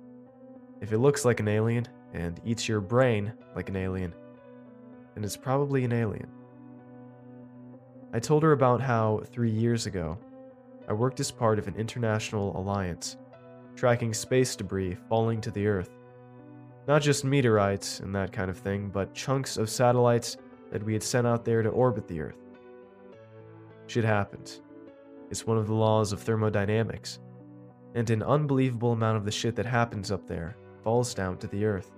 if 0.80 0.90
it 0.90 1.00
looks 1.00 1.26
like 1.26 1.40
an 1.40 1.48
alien 1.48 1.86
and 2.14 2.40
eats 2.46 2.66
your 2.66 2.80
brain 2.80 3.34
like 3.54 3.68
an 3.68 3.76
alien, 3.76 4.14
and 5.16 5.24
it's 5.24 5.36
probably 5.36 5.84
an 5.84 5.92
alien. 5.92 6.28
I 8.12 8.18
told 8.18 8.42
her 8.42 8.52
about 8.52 8.80
how, 8.80 9.22
three 9.32 9.50
years 9.50 9.86
ago, 9.86 10.18
I 10.88 10.92
worked 10.92 11.20
as 11.20 11.30
part 11.30 11.58
of 11.58 11.66
an 11.66 11.76
international 11.76 12.56
alliance, 12.56 13.16
tracking 13.74 14.14
space 14.14 14.54
debris 14.54 14.96
falling 15.08 15.40
to 15.40 15.50
the 15.50 15.66
Earth. 15.66 15.90
Not 16.86 17.02
just 17.02 17.24
meteorites 17.24 18.00
and 18.00 18.14
that 18.14 18.32
kind 18.32 18.50
of 18.50 18.58
thing, 18.58 18.88
but 18.88 19.14
chunks 19.14 19.56
of 19.56 19.70
satellites 19.70 20.36
that 20.70 20.82
we 20.82 20.92
had 20.92 21.02
sent 21.02 21.26
out 21.26 21.44
there 21.44 21.62
to 21.62 21.70
orbit 21.70 22.06
the 22.06 22.20
Earth. 22.20 22.38
Shit 23.86 24.04
happens. 24.04 24.60
It's 25.30 25.46
one 25.46 25.58
of 25.58 25.66
the 25.66 25.74
laws 25.74 26.12
of 26.12 26.20
thermodynamics. 26.20 27.18
And 27.94 28.08
an 28.10 28.22
unbelievable 28.22 28.92
amount 28.92 29.16
of 29.16 29.24
the 29.24 29.30
shit 29.30 29.56
that 29.56 29.66
happens 29.66 30.10
up 30.10 30.26
there 30.26 30.56
falls 30.82 31.14
down 31.14 31.38
to 31.38 31.46
the 31.46 31.64
Earth. 31.64 31.90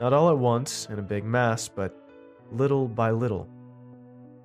Not 0.00 0.12
all 0.12 0.30
at 0.30 0.38
once 0.38 0.88
in 0.90 0.98
a 0.98 1.02
big 1.02 1.24
mass, 1.24 1.68
but 1.68 2.03
little 2.52 2.88
by 2.88 3.10
little. 3.10 3.48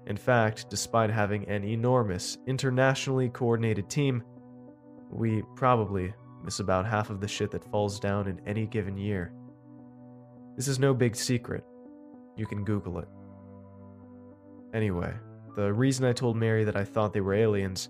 In 0.08 0.18
fact, 0.18 0.70
despite 0.70 1.10
having 1.10 1.48
an 1.48 1.64
enormous, 1.64 2.38
internationally 2.48 3.30
coordinated 3.30 3.90
team, 3.90 4.24
we 5.12 5.44
probably 5.56 6.14
miss 6.44 6.60
about 6.60 6.86
half 6.86 7.10
of 7.10 7.22
the 7.22 7.28
shit 7.28 7.52
that 7.52 7.70
falls 7.72 8.00
down 8.00 8.28
in 8.28 8.42
any 8.46 8.66
given 8.66 8.98
year. 8.98 9.34
This 10.56 10.68
is 10.68 10.80
no 10.80 10.94
big 10.94 11.16
secret. 11.16 11.64
You 12.36 12.46
can 12.46 12.64
Google 12.64 13.00
it. 13.00 13.08
Anyway, 14.74 15.14
the 15.56 15.72
reason 15.74 16.06
I 16.06 16.14
told 16.14 16.38
Mary 16.38 16.64
that 16.64 16.76
I 16.76 16.84
thought 16.84 17.14
they 17.14 17.22
were 17.22 17.34
aliens 17.34 17.90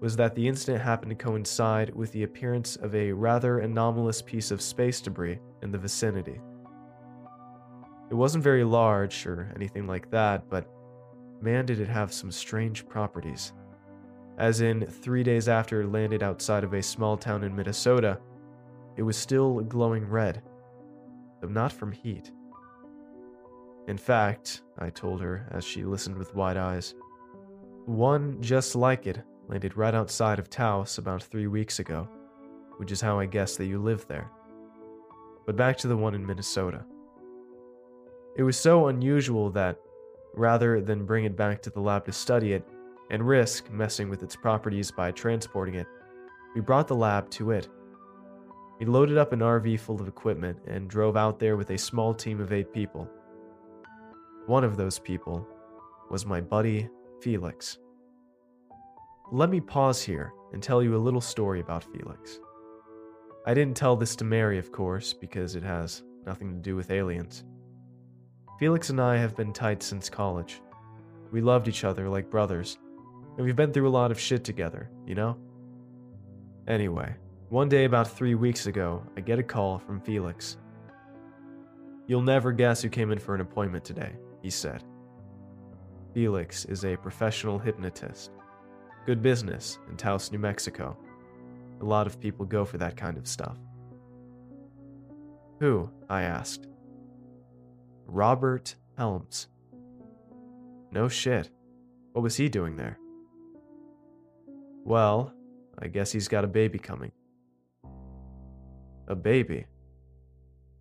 was 0.00 0.16
that 0.16 0.34
the 0.34 0.46
incident 0.46 0.82
happened 0.82 1.10
to 1.10 1.16
coincide 1.16 1.94
with 1.94 2.12
the 2.12 2.22
appearance 2.22 2.76
of 2.76 2.94
a 2.94 3.12
rather 3.12 3.60
anomalous 3.60 4.22
piece 4.22 4.50
of 4.50 4.62
space 4.62 5.00
debris 5.00 5.38
in 5.62 5.72
the 5.72 5.78
vicinity. 5.78 6.40
It 8.10 8.14
wasn't 8.14 8.44
very 8.44 8.64
large 8.64 9.26
or 9.26 9.52
anything 9.54 9.86
like 9.86 10.10
that, 10.10 10.48
but 10.48 10.66
man, 11.42 11.66
did 11.66 11.80
it 11.80 11.88
have 11.88 12.12
some 12.12 12.30
strange 12.30 12.88
properties. 12.88 13.52
As 14.38 14.60
in, 14.60 14.86
three 14.86 15.22
days 15.22 15.48
after 15.48 15.82
it 15.82 15.92
landed 15.92 16.22
outside 16.22 16.64
of 16.64 16.72
a 16.72 16.82
small 16.82 17.16
town 17.16 17.44
in 17.44 17.54
Minnesota, 17.54 18.18
it 18.96 19.02
was 19.02 19.16
still 19.16 19.60
glowing 19.60 20.08
red, 20.08 20.42
though 21.40 21.48
not 21.48 21.72
from 21.72 21.92
heat. 21.92 22.30
In 23.88 23.98
fact, 23.98 24.62
I 24.78 24.90
told 24.90 25.20
her 25.20 25.46
as 25.50 25.64
she 25.64 25.84
listened 25.84 26.16
with 26.16 26.34
wide 26.34 26.56
eyes, 26.56 26.94
one 27.86 28.40
just 28.40 28.74
like 28.74 29.06
it 29.06 29.22
landed 29.48 29.76
right 29.76 29.94
outside 29.94 30.38
of 30.38 30.50
Taos 30.50 30.98
about 30.98 31.22
three 31.22 31.46
weeks 31.46 31.78
ago, 31.78 32.08
which 32.76 32.92
is 32.92 33.00
how 33.00 33.18
I 33.18 33.26
guess 33.26 33.56
that 33.56 33.66
you 33.66 33.78
live 33.78 34.06
there. 34.06 34.30
But 35.46 35.56
back 35.56 35.76
to 35.78 35.88
the 35.88 35.96
one 35.96 36.14
in 36.14 36.26
Minnesota. 36.26 36.84
It 38.38 38.44
was 38.44 38.56
so 38.56 38.86
unusual 38.86 39.50
that, 39.50 39.80
rather 40.32 40.80
than 40.80 41.04
bring 41.04 41.24
it 41.24 41.36
back 41.36 41.60
to 41.62 41.70
the 41.70 41.80
lab 41.80 42.04
to 42.06 42.12
study 42.12 42.52
it 42.52 42.64
and 43.10 43.26
risk 43.26 43.68
messing 43.72 44.08
with 44.08 44.22
its 44.22 44.36
properties 44.36 44.92
by 44.92 45.10
transporting 45.10 45.74
it, 45.74 45.88
we 46.54 46.60
brought 46.60 46.86
the 46.86 46.94
lab 46.94 47.28
to 47.30 47.50
it. 47.50 47.68
We 48.78 48.86
loaded 48.86 49.18
up 49.18 49.32
an 49.32 49.40
RV 49.40 49.80
full 49.80 50.00
of 50.00 50.06
equipment 50.06 50.56
and 50.68 50.88
drove 50.88 51.16
out 51.16 51.40
there 51.40 51.56
with 51.56 51.70
a 51.70 51.78
small 51.78 52.14
team 52.14 52.40
of 52.40 52.52
eight 52.52 52.72
people. 52.72 53.10
One 54.46 54.62
of 54.62 54.76
those 54.76 55.00
people 55.00 55.44
was 56.08 56.24
my 56.24 56.40
buddy, 56.40 56.88
Felix. 57.20 57.78
Let 59.32 59.50
me 59.50 59.60
pause 59.60 60.00
here 60.00 60.32
and 60.52 60.62
tell 60.62 60.80
you 60.80 60.94
a 60.94 60.96
little 60.96 61.20
story 61.20 61.58
about 61.58 61.84
Felix. 61.92 62.38
I 63.46 63.52
didn't 63.52 63.76
tell 63.76 63.96
this 63.96 64.14
to 64.14 64.24
Mary, 64.24 64.58
of 64.58 64.70
course, 64.70 65.12
because 65.12 65.56
it 65.56 65.64
has 65.64 66.04
nothing 66.24 66.54
to 66.54 66.60
do 66.60 66.76
with 66.76 66.92
aliens. 66.92 67.42
Felix 68.58 68.90
and 68.90 69.00
I 69.00 69.16
have 69.16 69.36
been 69.36 69.52
tight 69.52 69.84
since 69.84 70.10
college. 70.10 70.60
We 71.30 71.40
loved 71.40 71.68
each 71.68 71.84
other 71.84 72.08
like 72.08 72.28
brothers, 72.28 72.76
and 73.36 73.46
we've 73.46 73.54
been 73.54 73.72
through 73.72 73.88
a 73.88 73.90
lot 73.90 74.10
of 74.10 74.18
shit 74.18 74.42
together, 74.42 74.90
you 75.06 75.14
know? 75.14 75.38
Anyway, 76.66 77.14
one 77.50 77.68
day 77.68 77.84
about 77.84 78.10
three 78.10 78.34
weeks 78.34 78.66
ago, 78.66 79.02
I 79.16 79.20
get 79.20 79.38
a 79.38 79.44
call 79.44 79.78
from 79.78 80.00
Felix. 80.00 80.56
You'll 82.08 82.22
never 82.22 82.50
guess 82.50 82.82
who 82.82 82.88
came 82.88 83.12
in 83.12 83.18
for 83.18 83.34
an 83.34 83.40
appointment 83.40 83.84
today, 83.84 84.12
he 84.42 84.50
said. 84.50 84.82
Felix 86.12 86.64
is 86.64 86.84
a 86.84 86.96
professional 86.96 87.60
hypnotist. 87.60 88.32
Good 89.06 89.22
business 89.22 89.78
in 89.88 89.96
Taos, 89.96 90.32
New 90.32 90.38
Mexico. 90.38 90.96
A 91.80 91.84
lot 91.84 92.08
of 92.08 92.18
people 92.18 92.44
go 92.44 92.64
for 92.64 92.78
that 92.78 92.96
kind 92.96 93.16
of 93.16 93.28
stuff. 93.28 93.56
Who? 95.60 95.90
I 96.08 96.22
asked. 96.22 96.66
Robert 98.08 98.74
Helms. 98.96 99.48
No 100.90 101.08
shit. 101.08 101.50
What 102.12 102.22
was 102.22 102.36
he 102.36 102.48
doing 102.48 102.74
there? 102.74 102.98
Well, 104.84 105.32
I 105.78 105.88
guess 105.88 106.10
he's 106.10 106.26
got 106.26 106.44
a 106.44 106.48
baby 106.48 106.78
coming. 106.78 107.12
A 109.06 109.14
baby? 109.14 109.66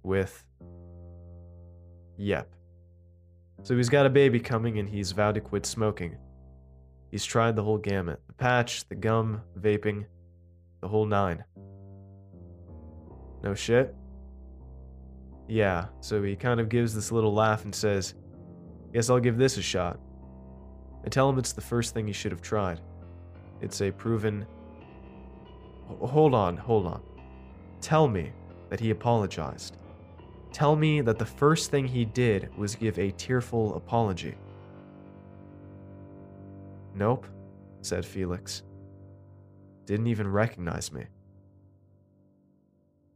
With. 0.03 0.43
Yep. 2.17 2.49
So 3.63 3.75
he's 3.75 3.89
got 3.89 4.05
a 4.05 4.09
baby 4.09 4.39
coming 4.39 4.79
and 4.79 4.87
he's 4.87 5.11
vowed 5.11 5.35
to 5.35 5.41
quit 5.41 5.65
smoking. 5.65 6.15
He's 7.11 7.25
tried 7.25 7.55
the 7.55 7.63
whole 7.63 7.77
gamut 7.77 8.21
the 8.27 8.33
patch, 8.33 8.87
the 8.87 8.95
gum, 8.95 9.41
vaping, 9.59 10.05
the 10.81 10.87
whole 10.87 11.05
nine. 11.05 11.43
No 13.43 13.53
shit? 13.53 13.93
Yeah, 15.47 15.85
so 16.01 16.21
he 16.21 16.35
kind 16.35 16.59
of 16.59 16.69
gives 16.69 16.93
this 16.93 17.11
little 17.11 17.33
laugh 17.33 17.63
and 17.63 17.73
says, 17.73 18.15
Guess 18.93 19.09
I'll 19.09 19.19
give 19.19 19.37
this 19.37 19.57
a 19.57 19.61
shot. 19.61 19.99
I 21.05 21.09
tell 21.09 21.29
him 21.29 21.37
it's 21.37 21.53
the 21.53 21.61
first 21.61 21.93
thing 21.93 22.07
he 22.07 22.13
should 22.13 22.31
have 22.31 22.41
tried. 22.41 22.81
It's 23.61 23.81
a 23.81 23.91
proven. 23.91 24.45
Hold 25.87 26.33
on, 26.33 26.57
hold 26.57 26.85
on. 26.85 27.01
Tell 27.79 28.07
me 28.07 28.31
that 28.69 28.79
he 28.79 28.89
apologized. 28.89 29.77
Tell 30.51 30.75
me 30.75 31.01
that 31.01 31.17
the 31.17 31.25
first 31.25 31.71
thing 31.71 31.87
he 31.87 32.03
did 32.03 32.49
was 32.57 32.75
give 32.75 32.97
a 32.99 33.11
tearful 33.11 33.75
apology. 33.75 34.35
Nope, 36.93 37.27
said 37.81 38.05
Felix. 38.05 38.63
Didn't 39.85 40.07
even 40.07 40.27
recognize 40.27 40.91
me. 40.91 41.05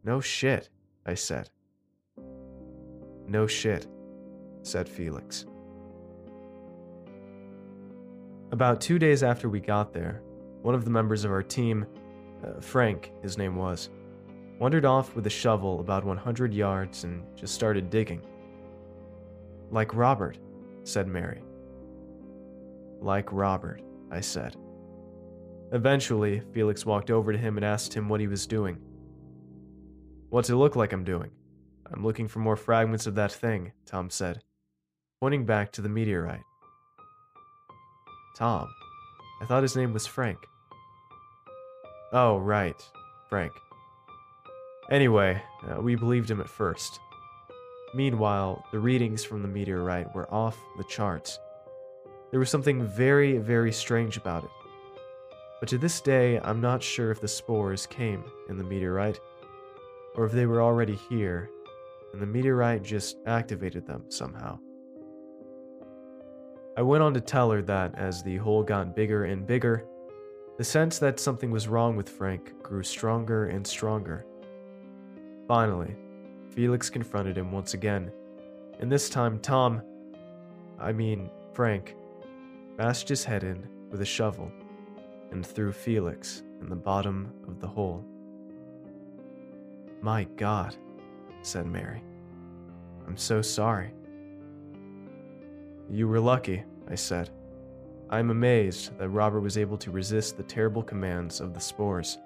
No 0.04 0.22
shit, 0.22 0.70
I 1.06 1.16
said. 1.16 1.50
No 3.32 3.48
shit, 3.48 3.88
said 4.62 4.90
Felix. 4.90 5.46
About 8.52 8.82
two 8.82 9.00
days 9.00 9.24
after 9.24 9.48
we 9.48 9.62
got 9.62 9.94
there, 9.94 10.22
one 10.64 10.76
of 10.76 10.84
the 10.84 10.92
members 10.92 11.24
of 11.24 11.32
our 11.32 11.42
team, 11.42 11.86
uh, 12.46 12.60
Frank, 12.60 13.14
his 13.22 13.38
name 13.38 13.56
was, 13.56 13.90
wandered 14.60 14.84
off 14.84 15.16
with 15.16 15.28
a 15.28 15.30
shovel 15.30 15.80
about 15.80 16.04
100 16.04 16.54
yards 16.54 17.06
and 17.06 17.24
just 17.38 17.54
started 17.54 17.90
digging. 17.90 18.22
Like 19.70 19.96
Robert, 19.96 20.38
said 20.84 21.08
Mary. 21.08 21.42
Like 23.00 23.32
Robert, 23.32 23.82
I 24.12 24.20
said. 24.20 24.58
Eventually, 25.72 26.42
Felix 26.52 26.86
walked 26.86 27.10
over 27.10 27.32
to 27.32 27.38
him 27.38 27.56
and 27.56 27.66
asked 27.66 27.94
him 27.94 28.10
what 28.10 28.20
he 28.20 28.28
was 28.28 28.46
doing. 28.46 28.78
What's 30.28 30.50
it 30.50 30.56
look 30.56 30.76
like 30.76 30.92
I'm 30.92 31.06
doing? 31.06 31.32
I'm 31.94 32.04
looking 32.04 32.28
for 32.28 32.40
more 32.40 32.56
fragments 32.56 33.06
of 33.06 33.16
that 33.16 33.32
thing, 33.32 33.74
Tom 33.86 34.10
said, 34.10 34.42
pointing 35.20 35.46
back 35.46 35.72
to 35.74 35.82
the 35.82 35.90
meteorite. 35.90 36.44
Tom. 38.36 38.70
I 39.42 39.46
thought 39.46 39.64
his 39.64 39.76
name 39.76 39.92
was 39.92 40.08
Frank. 40.08 40.38
Oh, 42.14 42.38
right. 42.38 42.82
Frank. 43.30 43.52
Anyway, 44.90 45.42
uh, 45.68 45.82
we 45.82 45.96
believed 45.96 46.30
him 46.30 46.42
at 46.42 46.50
first. 46.50 47.00
Meanwhile, 47.94 48.64
the 48.72 48.80
readings 48.80 49.24
from 49.24 49.42
the 49.42 49.48
meteorite 49.48 50.14
were 50.16 50.32
off 50.34 50.58
the 50.78 50.84
charts. 50.86 51.40
There 52.30 52.40
was 52.40 52.50
something 52.50 52.86
very, 52.86 53.38
very 53.38 53.72
strange 53.72 54.16
about 54.16 54.44
it. 54.44 54.50
But 55.60 55.70
to 55.70 55.78
this 55.78 56.00
day, 56.00 56.40
I'm 56.40 56.62
not 56.62 56.82
sure 56.82 57.12
if 57.12 57.20
the 57.20 57.28
spores 57.28 57.86
came 57.86 58.24
in 58.50 58.58
the 58.58 58.64
meteorite, 58.64 59.20
or 60.16 60.26
if 60.26 60.32
they 60.32 60.46
were 60.46 60.62
already 60.62 60.96
here 60.96 61.50
and 62.14 62.22
the 62.22 62.26
meteorite 62.26 62.84
just 62.84 63.18
activated 63.26 63.86
them 63.86 64.04
somehow. 64.10 64.60
I 66.78 66.82
went 66.82 67.04
on 67.04 67.14
to 67.14 67.22
tell 67.22 67.52
her 67.52 67.62
that 67.64 67.96
as 67.98 68.24
the 68.24 68.38
hole 68.38 68.64
got 68.64 68.96
bigger 68.96 69.26
and 69.26 69.46
bigger, 69.46 69.86
the 70.58 70.64
sense 70.64 71.00
that 71.00 71.20
something 71.20 71.52
was 71.52 71.68
wrong 71.68 71.96
with 71.96 72.08
Frank 72.08 72.62
grew 72.64 72.84
stronger 72.84 73.48
and 73.48 73.66
stronger. 73.66 74.26
Finally, 75.48 75.96
Felix 76.52 76.90
confronted 76.90 77.38
him 77.38 77.52
once 77.52 77.74
again, 77.74 78.12
and 78.80 78.92
this 78.92 79.10
time 79.10 79.40
Tom, 79.40 79.82
I 80.80 80.92
mean 80.92 81.30
Frank, 81.54 81.96
bashed 82.78 83.10
his 83.10 83.24
head 83.24 83.44
in 83.44 83.68
with 83.90 84.02
a 84.02 84.06
shovel 84.06 84.52
and 85.32 85.46
threw 85.46 85.72
Felix 85.72 86.44
in 86.62 86.70
the 86.70 86.76
bottom 86.76 87.34
of 87.48 87.60
the 87.60 87.68
hole. 87.68 88.06
My 90.02 90.24
God, 90.36 90.76
said 91.42 91.66
Mary. 91.66 92.04
I'm 93.08 93.18
so 93.18 93.42
sorry. 93.42 93.94
You 95.90 96.08
were 96.08 96.20
lucky, 96.20 96.64
I 96.90 96.96
said. 96.96 97.30
I 98.10 98.20
am 98.20 98.30
amazed 98.30 98.98
that 98.98 99.10
Robert 99.10 99.42
was 99.42 99.58
able 99.58 99.78
to 99.78 99.92
resist 99.92 100.38
the 100.38 100.44
terrible 100.44 100.84
commands 100.84 101.40
of 101.40 101.54
the 101.54 101.60
spores. 101.60 102.18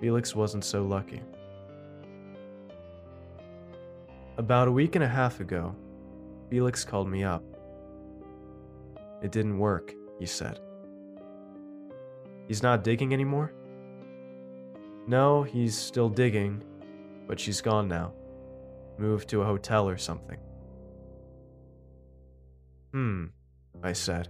Felix 0.00 0.34
wasn't 0.34 0.64
so 0.64 0.84
lucky. 0.84 1.22
About 4.38 4.68
a 4.68 4.72
week 4.72 4.94
and 4.94 5.04
a 5.04 5.08
half 5.08 5.40
ago, 5.40 5.74
Felix 6.50 6.84
called 6.84 7.08
me 7.08 7.22
up. 7.22 7.42
It 9.22 9.30
didn't 9.30 9.58
work, 9.58 9.94
he 10.18 10.26
said. 10.26 10.58
He's 12.48 12.62
not 12.62 12.84
digging 12.84 13.12
anymore? 13.12 13.52
No, 15.06 15.42
he's 15.42 15.76
still 15.76 16.08
digging, 16.08 16.62
but 17.26 17.38
she's 17.40 17.60
gone 17.60 17.88
now. 17.88 18.12
Moved 18.98 19.28
to 19.30 19.42
a 19.42 19.44
hotel 19.44 19.88
or 19.88 19.96
something. 19.96 20.38
Hmm, 22.92 23.26
I 23.82 23.92
said, 23.92 24.28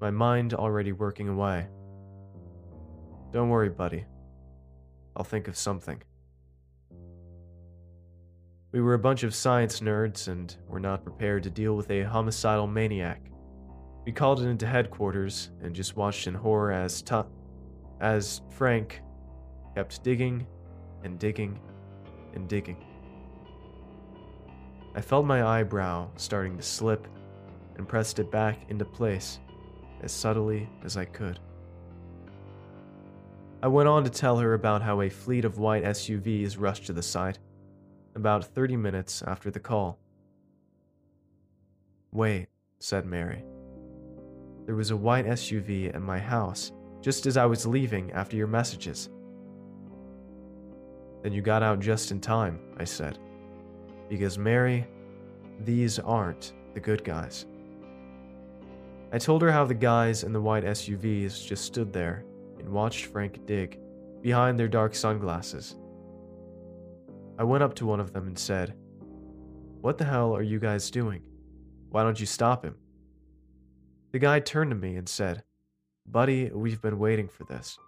my 0.00 0.10
mind 0.10 0.54
already 0.54 0.92
working 0.92 1.28
away. 1.28 1.68
Don't 3.32 3.50
worry, 3.50 3.68
buddy. 3.68 4.04
I'll 5.16 5.24
think 5.24 5.48
of 5.48 5.56
something. 5.56 6.02
We 8.72 8.80
were 8.80 8.94
a 8.94 8.98
bunch 8.98 9.22
of 9.22 9.34
science 9.34 9.80
nerds 9.80 10.28
and 10.28 10.54
were 10.68 10.80
not 10.80 11.02
prepared 11.02 11.42
to 11.44 11.50
deal 11.50 11.74
with 11.74 11.90
a 11.90 12.02
homicidal 12.02 12.66
maniac. 12.66 13.30
We 14.04 14.12
called 14.12 14.40
it 14.40 14.46
into 14.46 14.66
headquarters 14.66 15.50
and 15.62 15.74
just 15.74 15.96
watched 15.96 16.26
in 16.26 16.34
horror 16.34 16.72
as 16.72 17.02
tu- 17.02 17.26
as 18.00 18.42
Frank 18.50 19.02
kept 19.74 20.02
digging 20.02 20.46
and 21.02 21.18
digging 21.18 21.58
and 22.34 22.48
digging. 22.48 22.84
I 24.94 25.00
felt 25.00 25.26
my 25.26 25.44
eyebrow 25.44 26.08
starting 26.16 26.56
to 26.56 26.62
slip 26.62 27.06
and 27.76 27.88
pressed 27.88 28.18
it 28.18 28.30
back 28.30 28.68
into 28.68 28.84
place 28.84 29.38
as 30.02 30.12
subtly 30.12 30.68
as 30.84 30.96
I 30.96 31.04
could. 31.04 31.38
I 33.62 33.68
went 33.68 33.88
on 33.88 34.04
to 34.04 34.10
tell 34.10 34.38
her 34.38 34.54
about 34.54 34.82
how 34.82 35.00
a 35.00 35.08
fleet 35.08 35.44
of 35.44 35.58
white 35.58 35.84
SUVs 35.84 36.56
rushed 36.58 36.86
to 36.86 36.92
the 36.92 37.02
site 37.02 37.38
about 38.14 38.44
30 38.44 38.76
minutes 38.76 39.22
after 39.22 39.50
the 39.50 39.60
call. 39.60 39.98
Wait, 42.12 42.48
said 42.78 43.04
Mary. 43.04 43.44
There 44.66 44.74
was 44.74 44.90
a 44.90 44.96
white 44.96 45.26
SUV 45.26 45.94
at 45.94 46.02
my 46.02 46.18
house 46.18 46.72
just 47.00 47.26
as 47.26 47.36
I 47.36 47.46
was 47.46 47.66
leaving 47.66 48.12
after 48.12 48.36
your 48.36 48.46
messages. 48.46 49.08
Then 51.22 51.32
you 51.32 51.42
got 51.42 51.62
out 51.62 51.80
just 51.80 52.10
in 52.10 52.20
time, 52.20 52.60
I 52.76 52.84
said. 52.84 53.18
Because, 54.08 54.38
Mary, 54.38 54.86
these 55.60 55.98
aren't 55.98 56.52
the 56.74 56.80
good 56.80 57.04
guys. 57.04 57.46
I 59.12 59.18
told 59.18 59.42
her 59.42 59.50
how 59.50 59.64
the 59.64 59.74
guys 59.74 60.22
in 60.22 60.32
the 60.32 60.40
white 60.40 60.64
SUVs 60.64 61.44
just 61.44 61.64
stood 61.64 61.92
there 61.92 62.24
and 62.58 62.68
watched 62.68 63.06
Frank 63.06 63.46
dig 63.46 63.78
behind 64.22 64.58
their 64.58 64.68
dark 64.68 64.94
sunglasses 64.94 65.76
I 67.38 67.44
went 67.44 67.62
up 67.62 67.74
to 67.74 67.86
one 67.86 68.00
of 68.00 68.12
them 68.12 68.26
and 68.26 68.36
said, 68.36 68.74
What 69.80 69.96
the 69.96 70.04
hell 70.04 70.34
are 70.34 70.42
you 70.42 70.58
guys 70.58 70.90
doing? 70.90 71.22
Why 71.88 72.02
don't 72.02 72.18
you 72.18 72.26
stop 72.26 72.64
him? 72.64 72.74
The 74.10 74.18
guy 74.18 74.40
turned 74.40 74.72
to 74.72 74.76
me 74.76 74.96
and 74.96 75.08
said, 75.08 75.44
Buddy, 76.04 76.50
we've 76.50 76.82
been 76.82 76.98
waiting 76.98 77.28
for 77.28 77.44
this. 77.44 77.78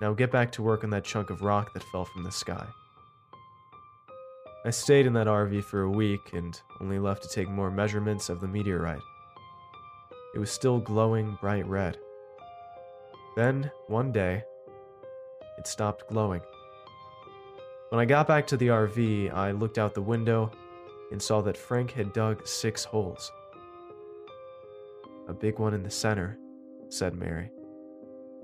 Now 0.00 0.12
get 0.12 0.32
back 0.32 0.50
to 0.52 0.62
work 0.62 0.82
on 0.82 0.90
that 0.90 1.04
chunk 1.04 1.30
of 1.30 1.42
rock 1.42 1.72
that 1.72 1.84
fell 1.84 2.04
from 2.04 2.24
the 2.24 2.32
sky. 2.32 2.66
I 4.64 4.70
stayed 4.70 5.06
in 5.06 5.12
that 5.12 5.26
RV 5.26 5.64
for 5.64 5.82
a 5.82 5.90
week 5.90 6.32
and 6.32 6.58
only 6.80 6.98
left 6.98 7.22
to 7.22 7.28
take 7.28 7.48
more 7.48 7.70
measurements 7.70 8.28
of 8.28 8.40
the 8.40 8.48
meteorite. 8.48 9.02
It 10.34 10.38
was 10.38 10.50
still 10.50 10.80
glowing 10.80 11.38
bright 11.40 11.66
red. 11.66 11.98
Then, 13.36 13.70
one 13.88 14.10
day, 14.10 14.42
it 15.58 15.66
stopped 15.66 16.08
glowing. 16.08 16.40
When 17.90 18.00
I 18.00 18.04
got 18.04 18.26
back 18.26 18.46
to 18.48 18.56
the 18.56 18.68
RV, 18.68 19.32
I 19.32 19.52
looked 19.52 19.78
out 19.78 19.94
the 19.94 20.02
window 20.02 20.50
and 21.12 21.22
saw 21.22 21.40
that 21.42 21.56
Frank 21.56 21.92
had 21.92 22.12
dug 22.12 22.46
six 22.46 22.82
holes. 22.84 23.30
A 25.28 25.32
big 25.32 25.58
one 25.58 25.74
in 25.74 25.82
the 25.82 25.90
center, 25.90 26.38
said 26.88 27.14
Mary, 27.14 27.50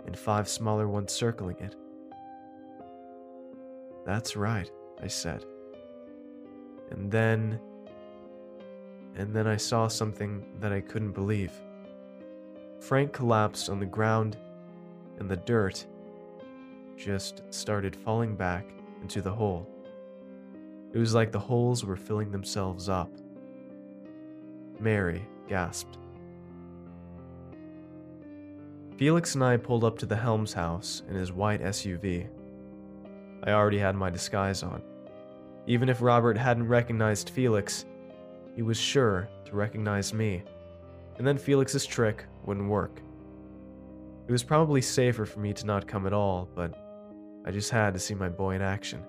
and 0.06 0.16
five 0.16 0.48
smaller 0.48 0.88
ones 0.88 1.12
circling 1.12 1.56
it. 1.60 1.76
That's 4.04 4.36
right, 4.36 4.70
I 5.02 5.06
said. 5.06 5.44
And 6.90 7.10
then. 7.10 7.60
And 9.16 9.34
then 9.34 9.46
I 9.46 9.56
saw 9.56 9.88
something 9.88 10.46
that 10.60 10.72
I 10.72 10.80
couldn't 10.80 11.12
believe. 11.12 11.52
Frank 12.78 13.12
collapsed 13.12 13.68
on 13.68 13.80
the 13.80 13.86
ground, 13.86 14.36
and 15.18 15.28
the 15.28 15.36
dirt 15.36 15.84
just 16.96 17.42
started 17.50 17.94
falling 17.94 18.36
back 18.36 18.64
into 19.02 19.20
the 19.20 19.32
hole. 19.32 19.68
It 20.92 20.98
was 20.98 21.14
like 21.14 21.32
the 21.32 21.38
holes 21.38 21.84
were 21.84 21.96
filling 21.96 22.30
themselves 22.30 22.88
up. 22.88 23.10
Mary 24.78 25.26
gasped. 25.48 25.98
Felix 29.00 29.34
and 29.34 29.42
I 29.42 29.56
pulled 29.56 29.82
up 29.82 29.98
to 30.00 30.04
the 30.04 30.14
Helms 30.14 30.52
house 30.52 31.04
in 31.08 31.14
his 31.14 31.32
white 31.32 31.62
SUV. 31.62 32.28
I 33.42 33.52
already 33.52 33.78
had 33.78 33.96
my 33.96 34.10
disguise 34.10 34.62
on. 34.62 34.82
Even 35.66 35.88
if 35.88 36.02
Robert 36.02 36.36
hadn't 36.36 36.68
recognized 36.68 37.30
Felix, 37.30 37.86
he 38.54 38.60
was 38.60 38.76
sure 38.76 39.26
to 39.46 39.56
recognize 39.56 40.12
me, 40.12 40.42
and 41.16 41.26
then 41.26 41.38
Felix's 41.38 41.86
trick 41.86 42.26
wouldn't 42.44 42.68
work. 42.68 43.00
It 44.28 44.32
was 44.32 44.42
probably 44.42 44.82
safer 44.82 45.24
for 45.24 45.40
me 45.40 45.54
to 45.54 45.64
not 45.64 45.88
come 45.88 46.06
at 46.06 46.12
all, 46.12 46.46
but 46.54 46.74
I 47.46 47.52
just 47.52 47.70
had 47.70 47.94
to 47.94 47.98
see 47.98 48.14
my 48.14 48.28
boy 48.28 48.56
in 48.56 48.60
action. 48.60 49.02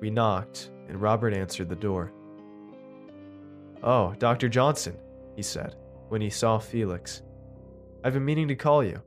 We 0.00 0.10
knocked, 0.10 0.72
and 0.88 1.00
Robert 1.00 1.34
answered 1.34 1.68
the 1.68 1.76
door. 1.76 2.12
Oh, 3.80 4.12
Dr. 4.18 4.48
Johnson, 4.48 4.96
he 5.36 5.42
said, 5.42 5.76
when 6.08 6.20
he 6.20 6.30
saw 6.30 6.58
Felix. 6.58 7.22
I've 8.04 8.12
been 8.12 8.24
meaning 8.24 8.48
to 8.48 8.54
call 8.54 8.84
you. 8.84 9.02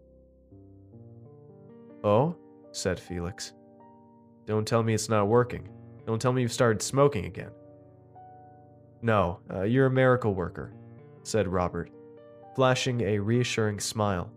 Oh, 2.03 2.35
said 2.71 2.99
Felix. 2.99 3.53
Don't 4.45 4.67
tell 4.67 4.83
me 4.83 4.93
it's 4.93 5.09
not 5.09 5.27
working. 5.27 5.69
Don't 6.05 6.21
tell 6.21 6.33
me 6.33 6.41
you've 6.41 6.51
started 6.51 6.81
smoking 6.81 7.25
again. 7.25 7.51
No, 9.01 9.39
uh, 9.51 9.63
you're 9.63 9.85
a 9.87 9.91
miracle 9.91 10.33
worker, 10.33 10.73
said 11.23 11.47
Robert, 11.47 11.89
flashing 12.55 13.01
a 13.01 13.19
reassuring 13.19 13.79
smile. 13.79 14.31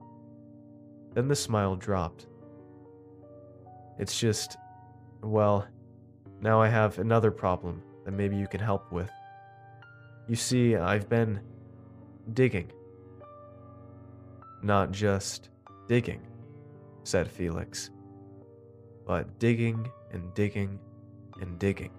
Then 1.15 1.29
the 1.29 1.37
smile 1.37 1.77
dropped. 1.77 2.27
It's 3.99 4.19
just, 4.19 4.57
well, 5.23 5.67
now 6.41 6.61
I 6.61 6.69
have 6.69 6.99
another 6.99 7.31
problem 7.31 7.83
that 8.05 8.13
maybe 8.13 8.37
you 8.37 8.47
can 8.47 8.61
help 8.61 8.93
with. 8.93 9.11
You 10.29 10.37
see, 10.37 10.77
I've 10.77 11.09
been 11.09 11.41
digging. 12.33 12.73
Not 14.65 14.93
just 14.93 15.51
digging, 15.89 16.23
said 17.03 17.31
Felix, 17.31 17.91
but 19.07 19.39
digging 19.39 19.87
and 20.11 20.33
digging 20.33 20.79
and 21.39 21.59
digging. 21.59 21.91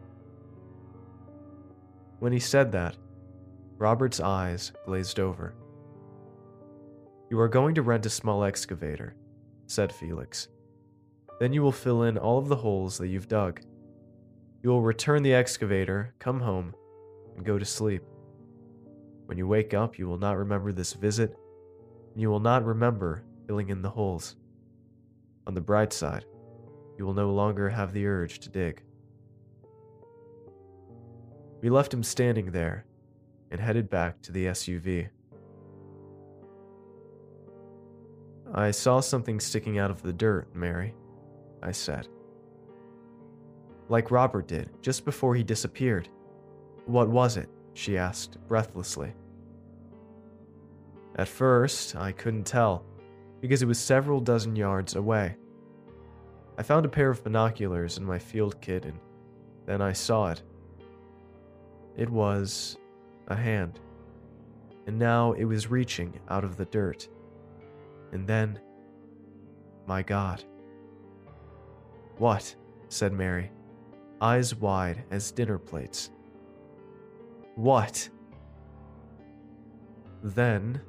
When 2.17 2.34
he 2.34 2.39
said 2.39 2.71
that, 2.71 2.97
Robert's 3.78 4.19
eyes 4.19 4.71
glazed 4.84 5.19
over. 5.19 5.54
You 7.30 7.39
are 7.39 7.47
going 7.47 7.75
to 7.75 7.84
rent 7.84 8.08
a 8.08 8.10
small 8.10 8.43
excavator, 8.43 9.13
said 9.67 9.93
Felix. 9.93 10.47
Then 11.39 11.54
you 11.54 11.62
will 11.62 11.71
fill 11.71 12.01
in 12.01 12.17
all 12.17 12.39
of 12.39 12.47
the 12.47 12.56
holes 12.56 12.97
that 12.97 13.10
you've 13.10 13.28
dug. 13.28 13.62
You 14.63 14.71
will 14.71 14.82
return 14.82 15.21
the 15.21 15.36
excavator, 15.36 16.15
come 16.17 16.39
home, 16.39 16.73
and 17.38 17.45
go 17.45 17.60
to 17.60 17.65
sleep. 17.65 18.01
When 19.28 19.38
you 19.38 19.47
wake 19.47 19.75
up, 19.75 19.99
you 19.99 20.08
will 20.08 20.17
not 20.17 20.39
remember 20.39 20.71
this 20.71 20.94
visit, 20.94 21.37
and 22.16 22.22
you 22.22 22.30
will 22.30 22.40
not 22.40 22.63
remember 22.63 23.24
filling 23.46 23.70
in 23.70 23.82
the 23.82 23.90
holes. 23.90 24.38
On 25.46 25.54
the 25.54 25.60
bright 25.60 25.92
side, 25.92 26.24
you 26.98 27.06
will 27.06 27.13
no 27.13 27.32
longer 27.32 27.70
have 27.70 27.92
the 27.92 28.08
urge 28.08 28.40
to 28.40 28.50
dig. 28.50 28.82
We 31.62 31.70
left 31.70 31.94
him 31.94 32.04
standing 32.04 32.52
there 32.52 32.86
and 33.52 33.60
headed 33.60 33.90
back 33.90 34.22
to 34.22 34.32
the 34.32 34.46
SUV. 34.46 35.10
I 38.54 38.72
saw 38.72 39.02
something 39.02 39.42
sticking 39.42 39.78
out 39.78 39.92
of 39.92 40.02
the 40.02 40.13
dirt, 40.13 40.56
Mary. 40.56 40.94
I 41.62 41.74
said. 41.74 42.08
Like 43.90 44.10
Robert 44.10 44.48
did, 44.48 44.70
just 44.82 45.04
before 45.04 45.36
he 45.36 45.44
disappeared. 45.44 46.08
What 46.86 47.10
was 47.10 47.36
it? 47.36 47.50
she 47.74 47.98
asked 47.98 48.38
breathlessly. 48.48 49.13
At 51.18 51.28
first, 51.28 51.96
I 51.96 52.12
couldn't 52.12 52.46
tell, 52.46 52.84
because 53.42 53.62
it 53.62 53.68
was 53.68 53.80
several 53.80 54.20
dozen 54.20 54.56
yards 54.56 54.96
away. 54.96 55.38
I 56.58 56.63
found 56.63 56.86
a 56.86 56.90
pair 56.90 57.10
of 57.10 57.24
binoculars 57.24 57.98
in 57.98 58.06
my 58.06 58.20
field 58.20 58.60
kit 58.62 58.86
and 58.86 59.00
then 59.66 59.82
I 59.82 59.94
saw 59.94 60.32
it. 60.32 60.42
It 61.98 62.10
was 62.10 62.78
a 63.28 63.36
hand. 63.36 63.80
and 64.88 65.00
now 65.00 65.34
it 65.34 65.46
was 65.46 65.70
reaching 65.70 66.20
out 66.30 66.44
of 66.44 66.58
the 66.58 66.66
dirt. 66.66 67.08
And 68.12 68.28
then, 68.28 68.60
my 69.88 70.04
God. 70.04 70.44
What? 72.18 72.56
said 72.88 73.12
Mary, 73.12 73.52
eyes 74.22 74.56
wide 74.56 75.04
as 75.12 75.32
dinner 75.32 75.58
plates. 75.58 76.12
What? 77.56 78.08
Then, 80.24 80.82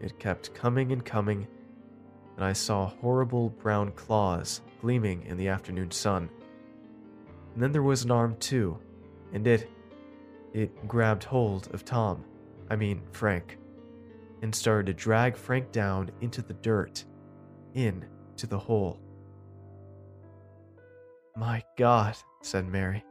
it 0.00 0.18
kept 0.18 0.54
coming 0.54 0.92
and 0.92 1.04
coming, 1.04 1.46
and 2.36 2.44
I 2.44 2.52
saw 2.52 2.86
horrible 2.86 3.50
brown 3.50 3.92
claws 3.92 4.60
gleaming 4.80 5.24
in 5.26 5.36
the 5.36 5.48
afternoon 5.48 5.90
sun. 5.90 6.28
And 7.54 7.62
then 7.62 7.72
there 7.72 7.82
was 7.82 8.04
an 8.04 8.10
arm 8.10 8.36
too, 8.38 8.78
and 9.32 9.46
it. 9.46 9.70
it 10.52 10.86
grabbed 10.86 11.24
hold 11.24 11.68
of 11.72 11.84
Tom, 11.84 12.24
I 12.70 12.76
mean 12.76 13.02
Frank, 13.12 13.58
and 14.42 14.54
started 14.54 14.86
to 14.86 14.94
drag 14.94 15.36
Frank 15.36 15.72
down 15.72 16.10
into 16.20 16.42
the 16.42 16.54
dirt, 16.54 17.04
in 17.74 18.04
to 18.36 18.46
the 18.46 18.58
hole. 18.58 19.00
My 21.36 21.62
God, 21.76 22.16
said 22.42 22.68
Mary. 22.68 23.04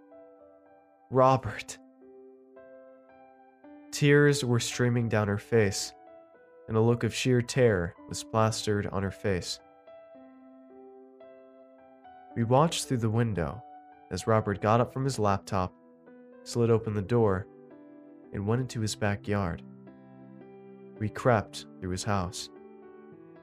Robert. 1.09 1.77
Tears 3.91 4.43
were 4.43 4.59
streaming 4.59 5.09
down 5.09 5.27
her 5.27 5.37
face, 5.37 5.93
and 6.67 6.77
a 6.77 6.81
look 6.81 7.03
of 7.03 7.13
sheer 7.13 7.41
terror 7.41 7.93
was 8.07 8.23
plastered 8.23 8.87
on 8.87 9.03
her 9.03 9.11
face. 9.11 9.59
We 12.35 12.43
watched 12.43 12.87
through 12.87 12.97
the 12.97 13.09
window 13.09 13.61
as 14.11 14.27
Robert 14.27 14.61
got 14.61 14.81
up 14.81 14.93
from 14.93 15.03
his 15.03 15.19
laptop, 15.19 15.73
slid 16.43 16.69
open 16.69 16.93
the 16.93 17.01
door, 17.01 17.47
and 18.31 18.47
went 18.47 18.61
into 18.61 18.79
his 18.79 18.95
backyard. 18.95 19.61
We 20.99 21.09
crept 21.09 21.65
through 21.79 21.91
his 21.91 22.03
house. 22.03 22.49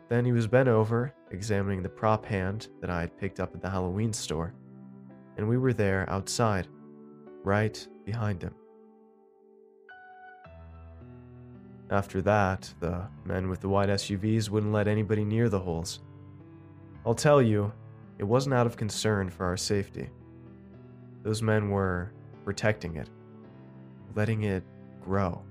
Then 0.09 0.25
he 0.25 0.33
was 0.33 0.47
bent 0.47 0.69
over, 0.69 1.15
examining 1.31 1.83
the 1.83 1.89
prop 1.89 2.25
hand 2.25 2.69
that 2.81 2.91
I 2.91 3.01
had 3.01 3.17
picked 3.17 3.39
up 3.39 3.55
at 3.55 3.63
the 3.63 3.71
Halloween 3.71 4.13
store, 4.13 4.55
and 5.37 5.49
we 5.49 5.57
were 5.57 5.73
there 5.73 6.09
outside, 6.11 6.67
right 7.45 7.87
behind 8.05 8.43
him. 8.43 8.55
After 11.91 12.23
that, 12.23 12.73
the 12.79 13.09
men 13.25 13.49
with 13.49 13.61
the 13.61 13.69
white 13.69 13.89
SUVs 13.89 14.49
wouldn't 14.49 14.73
let 14.73 14.87
anybody 14.87 15.25
near 15.25 15.49
the 15.49 15.59
holes. 15.59 15.99
I'll 17.05 17.15
tell 17.15 17.43
you, 17.43 17.73
it 18.19 18.25
wasn't 18.25 18.55
out 18.55 18.67
of 18.67 18.77
concern 18.77 19.29
for 19.29 19.45
our 19.45 19.57
safety. 19.57 20.09
Those 21.25 21.43
men 21.43 21.71
were 21.71 22.13
protecting 22.45 22.97
it, 22.97 23.09
letting 24.15 24.45
it 24.45 24.63
grow. 25.03 25.43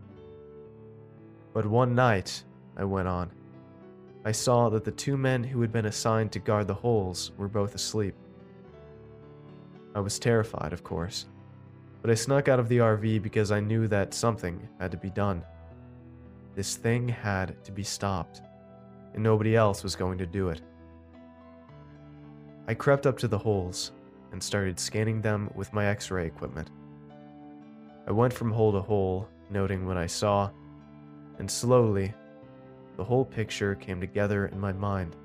But 1.53 1.65
one 1.65 1.93
night, 1.93 2.43
I 2.77 2.85
went 2.85 3.09
on, 3.09 3.31
I 4.23 4.31
saw 4.31 4.69
that 4.69 4.85
the 4.85 4.91
two 4.91 5.17
men 5.17 5.43
who 5.43 5.59
had 5.59 5.71
been 5.71 5.87
assigned 5.87 6.31
to 6.33 6.39
guard 6.39 6.67
the 6.67 6.73
holes 6.73 7.31
were 7.37 7.47
both 7.47 7.75
asleep. 7.75 8.15
I 9.95 9.99
was 9.99 10.19
terrified, 10.19 10.71
of 10.71 10.83
course, 10.83 11.25
but 12.01 12.11
I 12.11 12.15
snuck 12.15 12.47
out 12.47 12.59
of 12.59 12.69
the 12.69 12.77
RV 12.77 13.21
because 13.21 13.51
I 13.51 13.59
knew 13.59 13.87
that 13.87 14.13
something 14.13 14.67
had 14.79 14.91
to 14.91 14.97
be 14.97 15.09
done. 15.09 15.43
This 16.55 16.75
thing 16.75 17.07
had 17.07 17.63
to 17.63 17.71
be 17.71 17.83
stopped, 17.83 18.41
and 19.13 19.23
nobody 19.23 19.55
else 19.55 19.83
was 19.83 19.95
going 19.95 20.17
to 20.17 20.25
do 20.25 20.49
it. 20.49 20.61
I 22.67 22.73
crept 22.73 23.07
up 23.07 23.17
to 23.19 23.27
the 23.27 23.37
holes 23.37 23.91
and 24.31 24.41
started 24.41 24.79
scanning 24.79 25.21
them 25.21 25.49
with 25.55 25.73
my 25.73 25.87
x 25.87 26.11
ray 26.11 26.25
equipment. 26.25 26.69
I 28.07 28.11
went 28.11 28.33
from 28.33 28.51
hole 28.51 28.71
to 28.71 28.81
hole, 28.81 29.27
noting 29.49 29.85
what 29.85 29.97
I 29.97 30.07
saw, 30.07 30.49
and 31.39 31.49
slowly, 31.49 32.13
the 32.97 33.03
whole 33.03 33.25
picture 33.25 33.75
came 33.75 34.01
together 34.01 34.47
in 34.47 34.59
my 34.59 34.73
mind. 34.73 35.15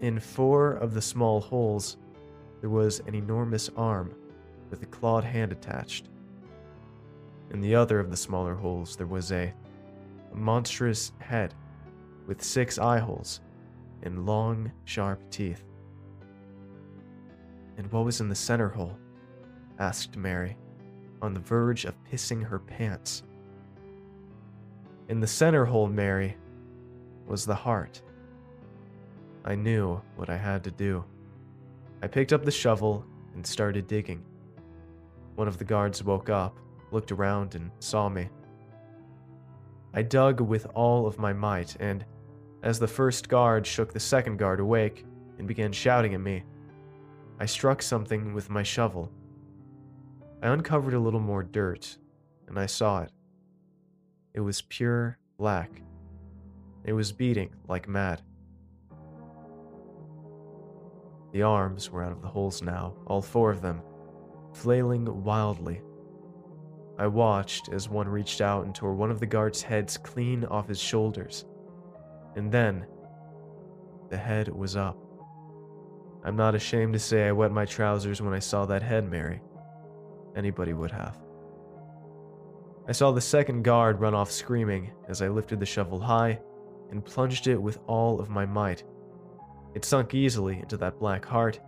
In 0.00 0.20
four 0.20 0.72
of 0.74 0.94
the 0.94 1.02
small 1.02 1.40
holes, 1.40 1.96
there 2.60 2.70
was 2.70 3.00
an 3.06 3.14
enormous 3.14 3.68
arm 3.76 4.14
with 4.70 4.82
a 4.82 4.86
clawed 4.86 5.24
hand 5.24 5.52
attached. 5.52 6.08
In 7.50 7.60
the 7.60 7.74
other 7.74 7.98
of 7.98 8.10
the 8.10 8.16
smaller 8.16 8.54
holes, 8.54 8.96
there 8.96 9.06
was 9.06 9.32
a, 9.32 9.52
a 10.32 10.36
monstrous 10.36 11.12
head 11.18 11.54
with 12.26 12.42
six 12.42 12.78
eye 12.78 12.98
holes 12.98 13.40
and 14.02 14.26
long, 14.26 14.70
sharp 14.84 15.20
teeth. 15.30 15.64
And 17.76 17.90
what 17.92 18.04
was 18.04 18.20
in 18.20 18.28
the 18.28 18.34
center 18.34 18.68
hole? 18.68 18.96
asked 19.78 20.16
Mary, 20.16 20.56
on 21.22 21.32
the 21.32 21.40
verge 21.40 21.84
of 21.84 21.94
pissing 22.04 22.42
her 22.42 22.58
pants. 22.58 23.22
In 25.08 25.20
the 25.20 25.26
center 25.26 25.64
hole, 25.64 25.88
Mary, 25.88 26.36
was 27.26 27.46
the 27.46 27.54
heart. 27.54 28.02
I 29.44 29.54
knew 29.54 30.00
what 30.16 30.28
I 30.28 30.36
had 30.36 30.62
to 30.64 30.70
do. 30.70 31.04
I 32.02 32.06
picked 32.06 32.32
up 32.32 32.44
the 32.44 32.50
shovel 32.50 33.04
and 33.34 33.46
started 33.46 33.86
digging. 33.86 34.24
One 35.34 35.48
of 35.48 35.58
the 35.58 35.64
guards 35.64 36.04
woke 36.04 36.28
up, 36.28 36.58
looked 36.90 37.12
around, 37.12 37.54
and 37.54 37.70
saw 37.78 38.08
me. 38.08 38.28
I 39.92 40.02
dug 40.02 40.40
with 40.40 40.66
all 40.74 41.06
of 41.06 41.18
my 41.18 41.32
might, 41.32 41.76
and 41.80 42.04
as 42.62 42.78
the 42.78 42.86
first 42.86 43.28
guard 43.28 43.66
shook 43.66 43.92
the 43.92 44.00
second 44.00 44.36
guard 44.36 44.60
awake 44.60 45.04
and 45.38 45.48
began 45.48 45.72
shouting 45.72 46.14
at 46.14 46.20
me, 46.20 46.44
I 47.40 47.46
struck 47.46 47.82
something 47.82 48.34
with 48.34 48.50
my 48.50 48.62
shovel. 48.62 49.10
I 50.42 50.48
uncovered 50.48 50.94
a 50.94 51.00
little 51.00 51.20
more 51.20 51.42
dirt, 51.42 51.98
and 52.46 52.58
I 52.58 52.66
saw 52.66 53.02
it. 53.02 53.10
It 54.34 54.40
was 54.40 54.62
pure 54.62 55.18
black. 55.38 55.82
It 56.84 56.92
was 56.92 57.12
beating 57.12 57.50
like 57.66 57.88
mad. 57.88 58.22
The 61.32 61.42
arms 61.42 61.90
were 61.90 62.02
out 62.02 62.12
of 62.12 62.22
the 62.22 62.28
holes 62.28 62.62
now, 62.62 62.94
all 63.06 63.22
four 63.22 63.50
of 63.50 63.62
them, 63.62 63.82
flailing 64.52 65.24
wildly. 65.24 65.80
I 67.00 67.06
watched 67.06 67.70
as 67.70 67.88
one 67.88 68.06
reached 68.06 68.42
out 68.42 68.66
and 68.66 68.74
tore 68.74 68.94
one 68.94 69.10
of 69.10 69.20
the 69.20 69.26
guard's 69.26 69.62
heads 69.62 69.96
clean 69.96 70.44
off 70.44 70.68
his 70.68 70.78
shoulders. 70.78 71.46
And 72.36 72.52
then, 72.52 72.84
the 74.10 74.18
head 74.18 74.48
was 74.48 74.76
up. 74.76 74.98
I'm 76.22 76.36
not 76.36 76.54
ashamed 76.54 76.92
to 76.92 76.98
say 76.98 77.26
I 77.26 77.32
wet 77.32 77.52
my 77.52 77.64
trousers 77.64 78.20
when 78.20 78.34
I 78.34 78.38
saw 78.38 78.66
that 78.66 78.82
head, 78.82 79.10
Mary. 79.10 79.40
Anybody 80.36 80.74
would 80.74 80.90
have. 80.90 81.18
I 82.86 82.92
saw 82.92 83.12
the 83.12 83.20
second 83.22 83.62
guard 83.62 83.98
run 83.98 84.14
off 84.14 84.30
screaming 84.30 84.90
as 85.08 85.22
I 85.22 85.28
lifted 85.28 85.58
the 85.58 85.64
shovel 85.64 86.00
high 86.00 86.38
and 86.90 87.02
plunged 87.02 87.46
it 87.46 87.56
with 87.56 87.78
all 87.86 88.20
of 88.20 88.28
my 88.28 88.44
might. 88.44 88.84
It 89.74 89.86
sunk 89.86 90.12
easily 90.12 90.58
into 90.58 90.76
that 90.76 90.98
black 90.98 91.24
heart 91.24 91.60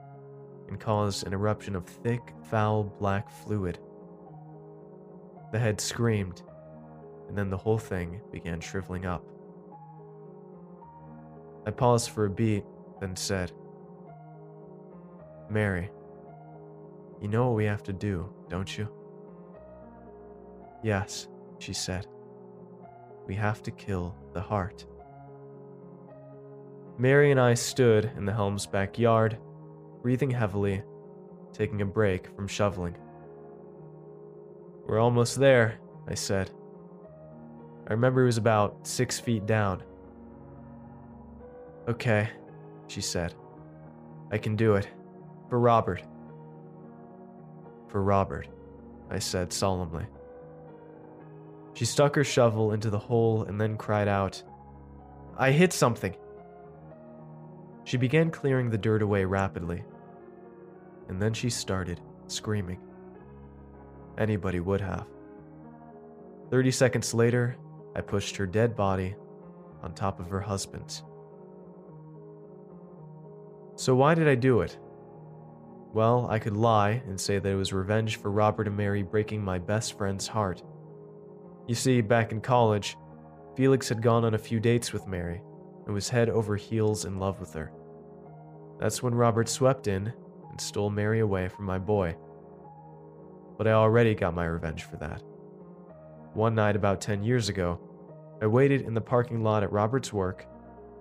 and 0.69 0.79
caused 0.79 1.27
an 1.27 1.33
eruption 1.33 1.75
of 1.75 1.87
thick, 1.87 2.35
foul 2.51 2.85
black 2.85 3.31
fluid. 3.31 3.79
The 5.53 5.59
head 5.59 5.81
screamed, 5.81 6.43
and 7.29 7.37
then 7.37 7.51
the 7.51 7.57
whole 7.59 7.79
thing 7.79 8.21
began 8.33 8.61
shriveling 8.61 9.05
up. 9.07 9.23
I 11.67 11.71
paused 11.71 12.11
for 12.11 12.25
a 12.25 12.31
beat, 12.31 12.65
then 13.01 13.15
said, 13.15 13.53
Mary, 15.51 15.91
you 17.21 17.29
know 17.29 17.49
what 17.49 17.57
we 17.57 17.67
have 17.67 17.83
to 17.85 17.93
do, 17.93 18.33
don't 18.49 18.77
you? 18.77 18.89
Yes, 20.83 21.29
she 21.59 21.73
said. 21.75 22.07
We 23.27 23.35
have 23.35 23.63
to 23.65 23.71
kill 23.71 24.17
the 24.33 24.41
heart. 24.41 24.87
Mary 26.99 27.31
and 27.31 27.39
I 27.39 27.55
stood 27.55 28.11
in 28.17 28.25
the 28.25 28.33
Helms' 28.33 28.67
backyard, 28.67 29.39
breathing 30.01 30.31
heavily, 30.31 30.83
taking 31.53 31.83
a 31.83 31.87
break 31.87 32.35
from 32.35 32.49
shoveling. 32.49 32.97
We're 34.87 35.01
almost 35.01 35.39
there, 35.39 35.79
I 36.09 36.15
said. 36.15 36.51
I 37.89 37.93
remember 37.93 38.23
it 38.23 38.27
was 38.27 38.39
about 38.39 38.87
six 38.87 39.19
feet 39.19 39.47
down. 39.47 39.83
Okay, 41.89 42.29
she 42.87 43.01
said. 43.01 43.35
I 44.31 44.39
can 44.39 44.57
do 44.57 44.75
it. 44.75 44.89
For 45.49 45.59
Robert. 45.59 46.03
For 47.89 48.03
Robert, 48.03 48.49
I 49.11 49.19
said 49.19 49.53
solemnly. 49.53 50.07
She 51.75 51.85
stuck 51.85 52.15
her 52.15 52.25
shovel 52.25 52.73
into 52.73 52.91
the 52.91 52.99
hole 52.99 53.45
and 53.45 53.61
then 53.61 53.77
cried 53.77 54.09
out, 54.09 54.43
I 55.37 55.51
hit 55.51 55.73
something. 55.73 56.15
She 57.85 57.97
began 57.97 58.31
clearing 58.31 58.71
the 58.71 58.79
dirt 58.79 59.03
away 59.03 59.25
rapidly. 59.25 59.83
And 61.09 61.21
then 61.21 61.35
she 61.35 61.51
started 61.51 62.01
screaming. 62.29 62.79
Anybody 64.19 64.61
would 64.61 64.81
have. 64.81 65.07
Thirty 66.51 66.71
seconds 66.71 67.15
later, 67.15 67.57
I 67.97 68.01
pushed 68.01 68.37
her 68.37 68.47
dead 68.47 68.77
body 68.77 69.15
on 69.83 69.95
top 69.95 70.21
of 70.21 70.29
her 70.31 70.41
husband's. 70.41 71.03
So, 73.77 73.95
why 73.95 74.15
did 74.15 74.29
I 74.29 74.35
do 74.35 74.61
it? 74.61 74.79
Well, 75.93 76.27
I 76.31 76.39
could 76.39 76.57
lie 76.57 77.03
and 77.07 77.21
say 77.21 77.39
that 77.39 77.49
it 77.49 77.55
was 77.55 77.73
revenge 77.73 78.17
for 78.17 78.31
Robert 78.31 78.67
and 78.67 78.77
Mary 78.77 79.03
breaking 79.03 79.45
my 79.45 79.59
best 79.59 79.99
friend's 79.99 80.27
heart. 80.27 80.63
You 81.67 81.75
see, 81.75 82.01
back 82.01 82.33
in 82.33 82.41
college, 82.41 82.97
Felix 83.57 83.89
had 83.89 84.03
gone 84.03 84.25
on 84.25 84.35
a 84.35 84.39
few 84.39 84.61
dates 84.61 84.93
with 84.93 85.07
Mary 85.07 85.43
and 85.85 85.95
was 85.95 86.09
head 86.09 86.31
over 86.31 86.57
heels 86.57 87.05
in 87.05 87.19
love 87.19 87.41
with 87.41 87.53
her. 87.55 87.73
That's 88.79 89.03
when 89.03 89.15
Robert 89.15 89.49
swept 89.49 89.87
in 89.87 90.13
and 90.51 90.61
stole 90.61 90.91
Mary 90.91 91.21
away 91.21 91.49
from 91.49 91.67
my 91.67 91.79
boy. 91.79 92.17
But 93.63 93.71
I 93.71 93.75
already 93.75 94.17
got 94.17 94.35
my 94.35 94.47
revenge 94.47 94.83
for 94.83 94.97
that. 94.97 95.23
One 96.35 96.57
night 96.57 96.75
about 96.75 97.01
10 97.01 97.23
years 97.23 97.49
ago, 97.49 97.79
I 98.43 98.47
waited 98.49 98.81
in 98.81 98.93
the 98.93 99.01
parking 99.01 99.45
lot 99.45 99.63
at 99.63 99.71
Robert's 99.71 100.13
work 100.13 100.45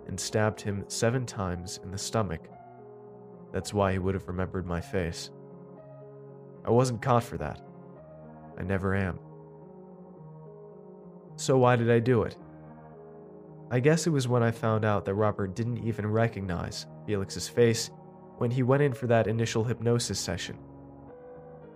and 0.05 0.19
stabbed 0.19 0.61
him 0.61 0.85
seven 0.87 1.25
times 1.25 1.79
in 1.83 1.89
the 1.89 1.97
stomach. 1.97 2.41
That's 3.51 3.73
why 3.73 3.93
he 3.93 3.97
would 3.97 4.13
have 4.13 4.27
remembered 4.27 4.67
my 4.67 4.79
face. 4.79 5.31
I 6.63 6.69
wasn't 6.69 7.01
caught 7.01 7.23
for 7.23 7.35
that. 7.39 7.65
I 8.59 8.61
never 8.61 8.93
am. 8.93 9.17
So, 11.37 11.57
why 11.57 11.77
did 11.77 11.89
I 11.89 11.97
do 11.97 12.21
it? 12.21 12.37
I 13.71 13.79
guess 13.79 14.05
it 14.05 14.11
was 14.11 14.27
when 14.27 14.43
I 14.43 14.51
found 14.51 14.85
out 14.85 15.05
that 15.05 15.15
Robert 15.15 15.55
didn't 15.55 15.79
even 15.79 16.05
recognize 16.05 16.85
Felix's 17.07 17.49
face 17.49 17.89
when 18.37 18.51
he 18.51 18.61
went 18.61 18.83
in 18.83 18.93
for 18.93 19.07
that 19.07 19.25
initial 19.25 19.63
hypnosis 19.63 20.19
session. 20.19 20.59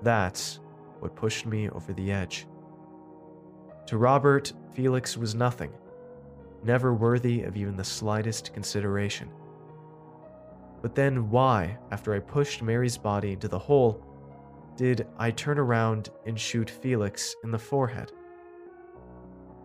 That's 0.04 0.60
what 1.06 1.16
pushed 1.16 1.46
me 1.46 1.70
over 1.70 1.94
the 1.94 2.12
edge. 2.12 2.48
To 3.86 3.98
Robert, 4.00 4.52
Felix 4.74 5.16
was 5.16 5.36
nothing, 5.36 5.72
never 6.64 6.96
worthy 6.96 7.44
of 7.44 7.56
even 7.56 7.78
the 7.78 7.84
slightest 7.84 8.56
consideration. 8.56 9.30
But 10.82 10.96
then, 10.96 11.30
why, 11.30 11.78
after 11.92 12.16
I 12.16 12.20
pushed 12.20 12.64
Mary's 12.64 12.98
body 12.98 13.34
into 13.34 13.48
the 13.48 13.60
hole, 13.60 14.04
did 14.76 15.06
I 15.20 15.30
turn 15.30 15.60
around 15.60 16.10
and 16.26 16.40
shoot 16.40 16.72
Felix 16.72 17.36
in 17.44 17.52
the 17.52 17.60
forehead? 17.60 18.12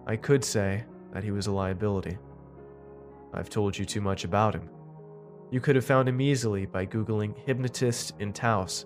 I 0.06 0.16
could 0.16 0.44
say 0.44 0.84
that 1.14 1.24
he 1.24 1.30
was 1.30 1.46
a 1.46 1.52
liability. 1.52 2.18
I've 3.32 3.48
told 3.48 3.78
you 3.78 3.86
too 3.86 4.02
much 4.02 4.24
about 4.24 4.54
him. 4.54 4.68
You 5.50 5.60
could 5.60 5.76
have 5.76 5.86
found 5.86 6.06
him 6.06 6.20
easily 6.20 6.66
by 6.66 6.84
Googling 6.84 7.34
hypnotist 7.46 8.12
in 8.18 8.34
Taos. 8.34 8.84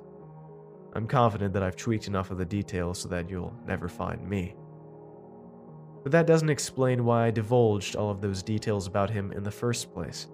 I'm 0.94 1.06
confident 1.06 1.52
that 1.54 1.62
I've 1.62 1.76
tweaked 1.76 2.06
enough 2.06 2.30
of 2.30 2.38
the 2.38 2.44
details 2.44 2.98
so 3.00 3.08
that 3.08 3.28
you'll 3.28 3.54
never 3.66 3.88
find 3.88 4.28
me. 4.28 4.54
But 6.02 6.12
that 6.12 6.26
doesn't 6.26 6.50
explain 6.50 7.04
why 7.04 7.26
I 7.26 7.30
divulged 7.30 7.96
all 7.96 8.10
of 8.10 8.20
those 8.20 8.42
details 8.42 8.86
about 8.86 9.10
him 9.10 9.32
in 9.32 9.42
the 9.42 9.50
first 9.50 9.92
place. 9.92 10.28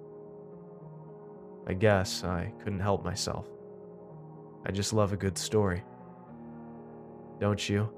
I 1.67 1.75
guess 1.75 2.25
I 2.25 2.53
couldn't 2.59 2.81
help 2.81 3.05
myself. 3.05 3.47
I 4.67 4.73
just 4.73 4.93
love 4.93 5.13
a 5.13 5.17
good 5.17 5.39
story. 5.39 5.83
Don't 7.39 7.69
you? 7.69 7.89